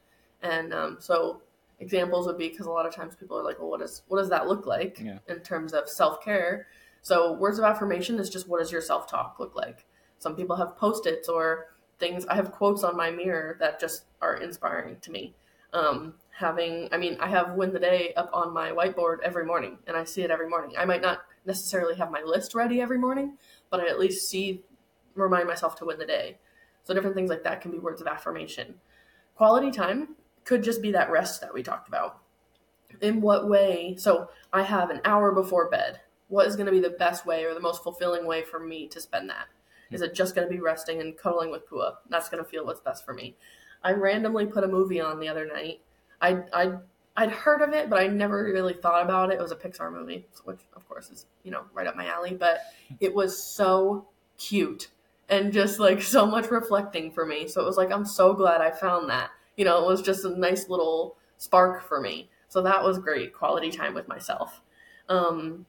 [0.41, 1.41] And um, so
[1.79, 4.19] examples would be because a lot of times people are like, well, what does what
[4.19, 5.19] does that look like Yeah.
[5.27, 6.67] in terms of self care?
[7.01, 9.85] So words of affirmation is just what does your self talk look like?
[10.19, 11.67] Some people have post its or
[11.99, 12.25] things.
[12.27, 15.33] I have quotes on my mirror that just are inspiring to me.
[15.73, 19.77] Um, having, I mean, I have win the day up on my whiteboard every morning,
[19.87, 20.75] and I see it every morning.
[20.77, 23.37] I might not necessarily have my list ready every morning,
[23.69, 24.61] but I at least see,
[25.15, 26.37] remind myself to win the day.
[26.83, 28.75] So different things like that can be words of affirmation.
[29.35, 32.19] Quality time could just be that rest that we talked about.
[33.01, 33.95] In what way?
[33.97, 36.01] So I have an hour before bed.
[36.27, 38.87] What is going to be the best way or the most fulfilling way for me
[38.89, 39.47] to spend that?
[39.91, 41.95] Is it just going to be resting and cuddling with Pua?
[42.09, 43.35] That's going to feel what's best for me.
[43.83, 45.81] I randomly put a movie on the other night.
[46.21, 46.73] I I
[47.15, 49.35] I'd heard of it, but I never really thought about it.
[49.35, 52.33] It was a Pixar movie, which of course is you know right up my alley.
[52.33, 52.61] But
[52.99, 54.07] it was so
[54.37, 54.89] cute
[55.29, 57.47] and just like so much reflecting for me.
[57.47, 59.31] So it was like I'm so glad I found that.
[59.57, 62.29] You know, it was just a nice little spark for me.
[62.49, 64.61] So that was great quality time with myself.
[65.09, 65.65] Um,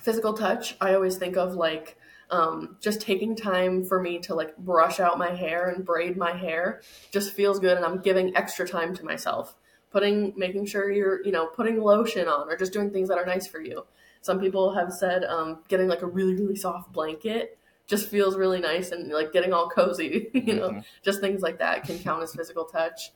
[0.00, 1.96] physical touch, I always think of like
[2.30, 6.32] um, just taking time for me to like brush out my hair and braid my
[6.32, 9.56] hair just feels good and i'm giving extra time to myself
[9.90, 13.26] putting making sure you're you know putting lotion on or just doing things that are
[13.26, 13.84] nice for you
[14.20, 18.60] some people have said um, getting like a really really soft blanket just feels really
[18.60, 20.70] nice and like getting all cozy you know?
[20.70, 20.84] Mhm.
[21.02, 23.12] just things like that can count as physical touch.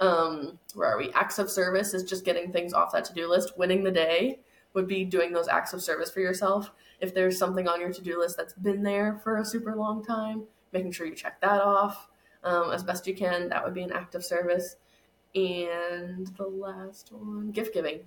[0.00, 1.12] Um, where are we?
[1.12, 3.56] Acts of service is just getting things off that to-do list.
[3.58, 4.40] Winning the day
[4.74, 6.70] would be doing those acts of service for yourself.
[7.00, 10.44] If there's something on your to-do list that's been there for a super long time
[10.72, 12.08] making sure you check that off
[12.44, 13.48] um, as best you can.
[13.48, 14.76] That would be an act of service.
[15.34, 18.00] And the last one gift giving.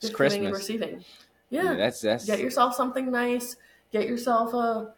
[0.00, 1.04] It's gift giving and receiving.
[1.48, 1.74] Yeah, yeah.
[1.74, 3.56] that's that's get yourself something nice
[3.92, 4.94] get yourself a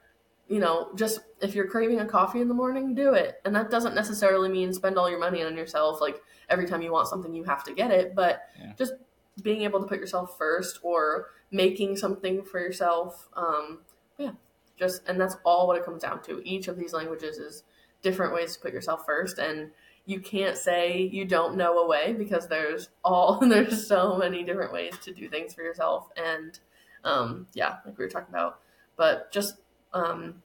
[0.48, 3.40] you know just if you're craving a coffee in the morning do it.
[3.44, 6.92] And that doesn't necessarily mean spend all your money on yourself like every time you
[6.92, 8.14] want something you have to get it.
[8.14, 8.72] But Yeah.
[8.76, 8.94] just
[9.42, 13.80] being able to put yourself first or making something for yourself um
[14.18, 14.32] yeah
[14.78, 16.42] just and that's all what it comes down to.
[16.46, 17.64] Each of these languages is
[18.02, 19.70] different ways to put yourself first and
[20.04, 24.72] you can't say you don't know a way because there's all there's so many different
[24.72, 26.08] ways to do things for yourself.
[26.16, 26.58] And
[27.04, 28.60] um, yeah like we were talking about
[28.96, 29.56] but just
[29.92, 30.42] um,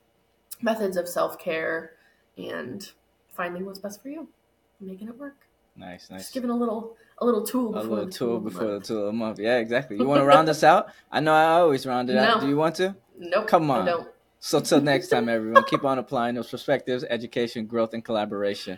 [0.61, 1.91] methods of self-care
[2.37, 2.91] and
[3.29, 4.27] finding what's best for you
[4.79, 6.21] making it work nice, nice.
[6.21, 9.13] just giving a little a little tool a little tool before the tool of the
[9.13, 9.39] month.
[9.39, 9.97] Yeah, exactly.
[9.97, 10.87] You want to round us out?
[11.11, 12.41] I know I always round it out.
[12.41, 12.95] Do you want to?
[13.17, 14.05] nope Come on.
[14.39, 18.77] So till next time, everyone, keep on applying those perspectives, education, growth, and collaboration.